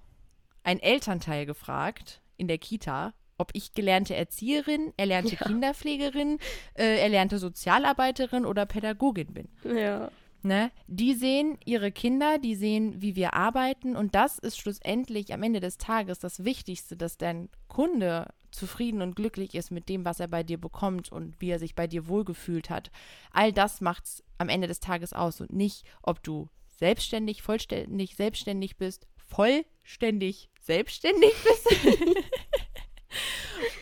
ein 0.64 0.80
Elternteil 0.80 1.48
gefragt 1.48 2.22
in 2.38 2.48
der 2.48 2.58
Kita, 2.58 3.14
ob 3.38 3.52
ich 3.54 3.74
gelernte 3.74 4.16
Erzieherin, 4.16 4.94
erlernte 4.98 5.36
ja. 5.36 5.46
Kinderpflegerin, 5.48 6.40
äh, 6.76 7.00
erlernte 7.00 7.40
Sozialarbeiterin 7.40 8.46
oder 8.46 8.66
Pädagogin 8.66 9.34
bin. 9.34 9.50
Ja. 9.64 10.12
Ne? 10.44 10.72
Die 10.88 11.14
sehen 11.14 11.58
ihre 11.64 11.92
Kinder, 11.92 12.38
die 12.38 12.56
sehen, 12.56 13.02
wie 13.02 13.16
wir 13.16 13.34
arbeiten 13.34 13.96
und 13.96 14.14
das 14.14 14.40
ist 14.40 14.58
schlussendlich 14.58 15.34
am 15.34 15.42
Ende 15.42 15.62
des 15.62 15.78
Tages 15.78 16.20
das 16.20 16.44
Wichtigste, 16.44 16.98
dass 16.98 17.18
dein 17.18 17.50
Kunde 17.70 18.28
zufrieden 18.52 19.02
und 19.02 19.16
glücklich 19.16 19.56
ist 19.56 19.72
mit 19.72 19.88
dem, 19.90 20.04
was 20.06 20.20
er 20.20 20.28
bei 20.28 20.44
dir 20.44 20.60
bekommt 20.60 21.12
und 21.12 21.40
wie 21.40 21.50
er 21.50 21.60
sich 21.60 21.76
bei 21.76 21.88
dir 21.88 22.08
wohlgefühlt 22.08 22.70
hat. 22.70 22.92
All 23.32 23.54
das 23.54 23.80
macht 23.82 24.06
es 24.06 24.24
am 24.38 24.50
Ende 24.50 24.68
des 24.68 24.82
Tages 24.82 25.14
aus 25.14 25.40
und 25.40 25.54
nicht, 25.54 25.86
ob 26.02 26.22
du 26.24 26.50
selbstständig, 26.78 27.42
vollständig 27.42 28.16
selbstständig 28.16 28.78
bist, 28.78 29.08
vollständig 29.16 30.50
selbstständig 30.66 31.34
bist 31.44 31.96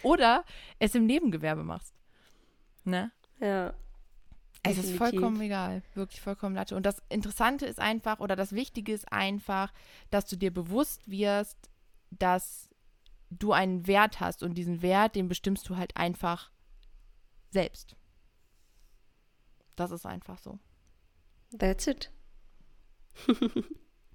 oder 0.04 0.44
es 0.80 0.96
im 0.96 1.06
Nebengewerbe 1.06 1.63
machst. 1.63 1.94
Ne? 2.84 3.12
Ja. 3.39 3.74
Es 4.63 4.78
ist 4.78 4.96
vollkommen 4.96 5.41
egal, 5.41 5.82
wirklich 5.96 6.22
vollkommen 6.22 6.56
latte. 6.56 6.76
Und 6.76 6.86
das 6.86 7.02
Interessante 7.10 7.65
ist 7.65 7.80
einfach, 7.80 8.20
oder 8.20 8.36
das 8.36 8.54
Wichtige 8.54 8.94
ist 8.94 9.12
einfach, 9.12 9.74
dass 10.12 10.28
du 10.28 10.36
dir 10.36 10.54
bewusst 10.54 11.10
wirst, 11.10 11.58
dass 12.12 12.70
du 13.32 13.54
einen 13.54 13.88
Wert 13.88 14.20
hast 14.20 14.44
und 14.44 14.54
diesen 14.54 14.84
Wert, 14.84 15.15
den 15.15 15.28
bestimmst 15.30 15.67
du 15.67 15.78
halt 15.78 15.98
einfach 15.98 16.52
selbst. 17.50 17.96
Das 19.76 19.89
ist 19.89 20.06
einfach 20.06 20.38
so. 20.38 20.60
That's 21.58 21.88
it. 21.88 22.12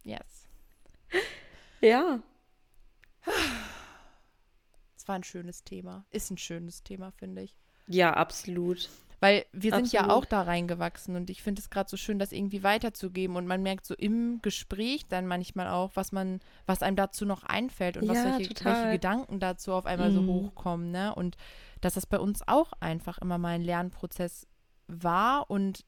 yes. 0.05 0.49
Ja. 1.83 2.23
Es 4.97 5.07
war 5.07 5.15
ein 5.15 5.25
schönes 5.25 5.65
Thema. 5.65 6.05
Ist 6.11 6.31
ein 6.31 6.39
schönes 6.39 6.83
Thema, 6.83 7.13
finde 7.13 7.43
ich. 7.43 7.57
Ja, 7.87 8.15
absolut. 8.15 8.89
Weil 9.21 9.47
wir 9.53 9.71
sind 9.73 9.85
Absolut. 9.85 10.09
ja 10.09 10.15
auch 10.15 10.25
da 10.27 10.43
reingewachsen 10.43 11.17
und 11.17 11.31
ich 11.31 11.43
finde 11.43 11.61
es 11.61 11.71
gerade 11.71 11.89
so 11.89 11.97
schön, 11.97 12.19
das 12.19 12.33
irgendwie 12.33 12.63
weiterzugeben 12.63 13.37
und 13.37 13.47
man 13.47 13.63
merkt 13.63 13.87
so 13.87 13.95
im 13.95 14.41
Gespräch 14.43 15.07
dann 15.09 15.27
manchmal 15.27 15.69
auch, 15.69 15.93
was 15.95 16.13
man, 16.13 16.41
was 16.67 16.83
einem 16.83 16.97
dazu 16.97 17.25
noch 17.25 17.43
einfällt 17.43 17.97
und 17.97 18.05
ja, 18.05 18.11
was 18.11 18.25
welche, 18.25 18.65
welche, 18.65 18.91
Gedanken 18.91 19.41
dazu 19.41 19.73
auf 19.73 19.87
einmal 19.87 20.11
mhm. 20.11 20.15
so 20.15 20.27
hochkommen, 20.27 20.91
ne? 20.91 21.15
Und 21.15 21.39
dass 21.81 21.95
das 21.95 22.05
bei 22.05 22.19
uns 22.19 22.47
auch 22.47 22.73
einfach 22.81 23.17
immer 23.19 23.39
mal 23.39 23.55
ein 23.55 23.63
Lernprozess 23.63 24.47
war 24.87 25.51
und 25.51 25.87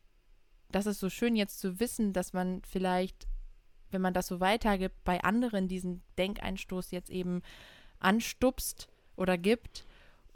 das 0.70 0.86
ist 0.86 0.98
so 0.98 1.10
schön 1.10 1.36
jetzt 1.36 1.60
zu 1.60 1.80
wissen, 1.80 2.14
dass 2.14 2.32
man 2.32 2.62
vielleicht, 2.62 3.27
wenn 3.90 4.02
man 4.02 4.14
das 4.14 4.26
so 4.26 4.40
weitergibt, 4.40 5.04
bei 5.04 5.22
anderen 5.22 5.68
diesen 5.68 6.02
Denkeinstoß 6.18 6.90
jetzt 6.90 7.10
eben 7.10 7.42
anstupst 8.00 8.88
oder 9.16 9.36
gibt 9.36 9.84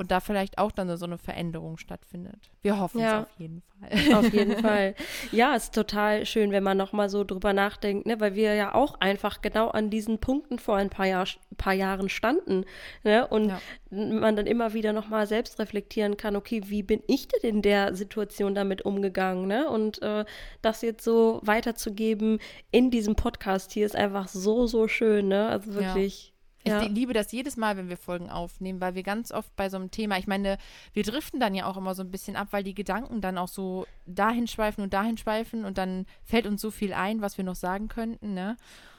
und 0.02 0.10
da 0.10 0.18
vielleicht 0.18 0.58
auch 0.58 0.72
dann 0.72 0.94
so 0.96 1.06
eine 1.06 1.16
Veränderung 1.16 1.78
stattfindet. 1.78 2.50
Wir 2.62 2.80
hoffen 2.80 3.00
ja. 3.00 3.20
es 3.20 3.26
auf 3.26 3.38
jeden 3.38 3.62
Fall. 3.62 4.14
Auf 4.16 4.32
jeden 4.32 4.56
Fall. 4.62 4.96
Ja, 5.30 5.54
es 5.54 5.64
ist 5.64 5.74
total 5.76 6.26
schön, 6.26 6.50
wenn 6.50 6.64
man 6.64 6.76
nochmal 6.76 7.08
so 7.08 7.22
drüber 7.22 7.52
nachdenkt, 7.52 8.04
ne? 8.04 8.18
weil 8.18 8.34
wir 8.34 8.54
ja 8.54 8.74
auch 8.74 9.00
einfach 9.00 9.42
genau 9.42 9.68
an 9.68 9.90
diesen 9.90 10.18
Punkten 10.18 10.58
vor 10.58 10.74
ein 10.74 10.90
paar, 10.90 11.06
Jahr, 11.06 11.28
paar 11.56 11.72
Jahren 11.72 12.08
standen 12.08 12.64
ne? 13.04 13.28
und 13.28 13.50
ja. 13.50 13.60
man 13.90 14.34
dann 14.34 14.48
immer 14.48 14.74
wieder 14.74 14.92
nochmal 14.92 15.28
selbst 15.28 15.60
reflektieren 15.60 16.16
kann, 16.16 16.34
okay, 16.34 16.62
wie 16.66 16.82
bin 16.82 17.00
ich 17.06 17.28
denn 17.28 17.42
in 17.42 17.62
der 17.62 17.94
Situation 17.94 18.56
damit 18.56 18.82
umgegangen 18.82 19.46
ne? 19.46 19.68
und 19.70 20.02
äh, 20.02 20.24
das 20.62 20.82
jetzt 20.82 21.04
so 21.04 21.38
weiterzugeben 21.44 22.40
in 22.72 22.90
diesem 22.90 23.14
Podcast 23.14 23.70
hier 23.70 23.86
ist 23.86 23.94
einfach 23.94 24.26
so, 24.26 24.66
so 24.66 24.88
schön. 24.88 25.28
Ne? 25.28 25.46
Also 25.46 25.74
wirklich. 25.74 26.26
Ja 26.26 26.32
ich 26.64 26.70
ja. 26.70 26.83
liebe 26.83 27.12
das 27.12 27.33
jedes 27.33 27.57
Mal, 27.57 27.77
wenn 27.77 27.88
wir 27.88 27.96
Folgen 27.96 28.31
aufnehmen, 28.31 28.81
weil 28.81 28.94
wir 28.94 29.03
ganz 29.03 29.33
oft 29.33 29.55
bei 29.57 29.68
so 29.68 29.77
einem 29.77 29.90
Thema, 29.90 30.18
ich 30.18 30.29
meine, 30.29 30.59
wir 30.92 31.03
driften 31.03 31.40
dann 31.40 31.55
ja 31.55 31.66
auch 31.66 31.77
immer 31.77 31.94
so 31.94 32.03
ein 32.03 32.11
bisschen 32.11 32.37
ab, 32.37 32.48
weil 32.53 32.62
die 32.62 32.75
Gedanken 32.75 33.20
dann 33.20 33.37
auch 33.37 33.48
so 33.48 33.87
dahin 34.07 34.46
schweifen 34.46 34.83
und 34.83 34.92
dahin 34.92 35.18
schweifen 35.18 35.64
und 35.64 35.77
dann 35.77 36.07
fällt 36.22 36.46
uns 36.46 36.61
so 36.61 36.70
viel 36.70 36.92
ein, 36.92 37.20
was 37.20 37.37
wir 37.37 37.44
noch 37.44 37.57
sagen 37.57 37.88
könnten, 37.88 38.35
ne? 38.35 38.57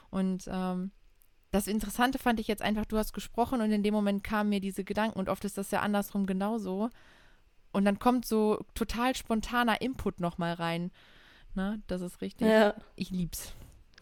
Und 0.09 0.47
ähm, 0.51 0.91
das 1.51 1.67
Interessante 1.67 2.19
fand 2.19 2.39
ich 2.39 2.47
jetzt 2.47 2.61
einfach, 2.61 2.85
du 2.85 2.97
hast 2.97 3.13
gesprochen 3.13 3.61
und 3.61 3.71
in 3.71 3.83
dem 3.83 3.93
Moment 3.93 4.23
kamen 4.23 4.49
mir 4.49 4.59
diese 4.59 4.83
Gedanken 4.83 5.19
und 5.19 5.29
oft 5.29 5.45
ist 5.45 5.57
das 5.57 5.71
ja 5.71 5.79
andersrum 5.81 6.25
genauso. 6.25 6.89
Und 7.71 7.85
dann 7.85 7.97
kommt 7.97 8.25
so 8.25 8.63
total 8.75 9.15
spontaner 9.15 9.81
Input 9.81 10.19
nochmal 10.19 10.53
rein. 10.53 10.91
Ne? 11.55 11.81
Das 11.87 12.01
ist 12.01 12.21
richtig. 12.21 12.47
Ja. 12.47 12.75
Ich 12.95 13.09
lieb's. 13.09 13.53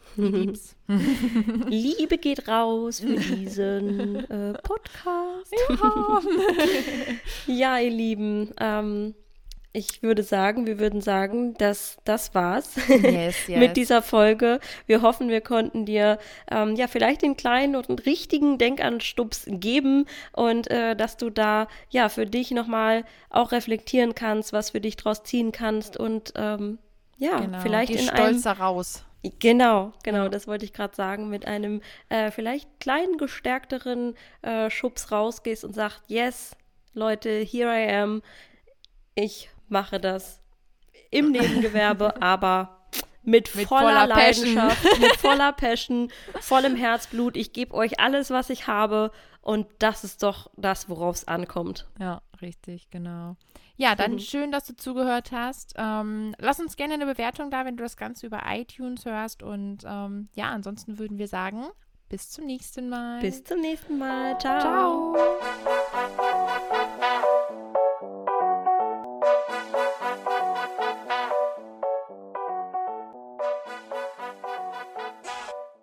Lieb's. 0.17 0.75
Liebe 1.67 2.17
geht 2.17 2.47
raus 2.47 2.99
für 2.99 3.15
diesen 3.15 4.29
äh, 4.29 4.53
Podcast. 4.61 5.53
Ja. 5.69 6.21
ja, 7.47 7.79
ihr 7.79 7.91
Lieben. 7.91 8.51
Ähm, 8.59 9.15
ich 9.73 10.03
würde 10.03 10.23
sagen, 10.23 10.67
wir 10.67 10.79
würden 10.79 10.99
sagen, 10.99 11.53
dass 11.53 11.97
das 12.03 12.35
war's 12.35 12.75
yes, 12.89 13.35
yes. 13.47 13.59
mit 13.59 13.77
dieser 13.77 14.01
Folge. 14.01 14.59
Wir 14.85 15.01
hoffen, 15.01 15.29
wir 15.29 15.41
konnten 15.41 15.85
dir 15.85 16.19
ähm, 16.49 16.75
ja 16.75 16.87
vielleicht 16.87 17.21
den 17.21 17.37
kleinen 17.37 17.77
und 17.77 18.05
richtigen 18.05 18.57
Denkanstups 18.57 19.45
geben 19.47 20.07
und 20.33 20.69
äh, 20.69 20.95
dass 20.95 21.15
du 21.15 21.29
da 21.29 21.67
ja 21.89 22.09
für 22.09 22.25
dich 22.25 22.51
nochmal 22.51 23.05
auch 23.29 23.53
reflektieren 23.53 24.13
kannst, 24.13 24.51
was 24.51 24.71
für 24.71 24.81
dich 24.81 24.97
draus 24.97 25.23
ziehen 25.23 25.53
kannst 25.53 25.95
und 25.95 26.33
ähm, 26.35 26.77
ja, 27.17 27.39
genau. 27.39 27.59
vielleicht 27.61 27.93
Geh 27.93 27.99
in 27.99 28.07
stolz 28.07 28.45
einem, 28.45 28.59
raus. 28.59 29.05
Genau, 29.23 29.93
genau, 30.03 30.29
das 30.29 30.47
wollte 30.47 30.65
ich 30.65 30.73
gerade 30.73 30.95
sagen, 30.95 31.29
mit 31.29 31.45
einem 31.45 31.81
äh, 32.09 32.31
vielleicht 32.31 32.79
kleinen, 32.79 33.17
gestärkteren 33.17 34.15
äh, 34.41 34.69
Schubs 34.71 35.11
rausgehst 35.11 35.63
und 35.63 35.73
sagst, 35.73 36.01
yes, 36.07 36.55
Leute, 36.93 37.29
here 37.29 37.69
I 37.69 37.93
am, 37.93 38.23
ich 39.13 39.49
mache 39.69 39.99
das 39.99 40.41
im 41.11 41.31
Nebengewerbe, 41.31 42.19
aber 42.21 42.81
mit, 43.23 43.53
mit 43.55 43.67
voller, 43.67 43.83
voller 43.83 44.07
Leidenschaft, 44.07 44.99
mit 44.99 45.15
voller 45.17 45.51
Passion, 45.53 46.11
vollem 46.39 46.75
Herzblut. 46.75 47.37
Ich 47.37 47.53
gebe 47.53 47.75
euch 47.75 47.99
alles, 47.99 48.31
was 48.31 48.49
ich 48.49 48.65
habe 48.65 49.11
und 49.41 49.67
das 49.79 50.03
ist 50.03 50.23
doch 50.23 50.49
das, 50.55 50.87
worauf 50.89 51.15
es 51.15 51.27
ankommt. 51.27 51.87
Ja, 51.99 52.21
richtig, 52.41 52.89
genau. 52.91 53.35
Ja, 53.75 53.95
dann 53.95 54.13
mhm. 54.13 54.19
schön, 54.19 54.51
dass 54.51 54.65
du 54.65 54.75
zugehört 54.75 55.31
hast. 55.31 55.73
Ähm, 55.77 56.35
lass 56.37 56.59
uns 56.59 56.75
gerne 56.75 56.93
eine 56.93 57.07
Bewertung 57.07 57.49
da, 57.49 57.65
wenn 57.65 57.77
du 57.77 57.83
das 57.83 57.97
Ganze 57.97 58.27
über 58.27 58.41
iTunes 58.47 59.05
hörst. 59.05 59.41
Und 59.41 59.79
ähm, 59.85 60.29
ja, 60.35 60.51
ansonsten 60.51 60.99
würden 60.99 61.17
wir 61.17 61.27
sagen, 61.27 61.65
bis 62.09 62.29
zum 62.29 62.45
nächsten 62.45 62.89
Mal. 62.89 63.21
Bis 63.21 63.43
zum 63.43 63.61
nächsten 63.61 63.97
Mal. 63.97 64.37
Ciao. 64.37 65.15
Ciao. 65.15 65.15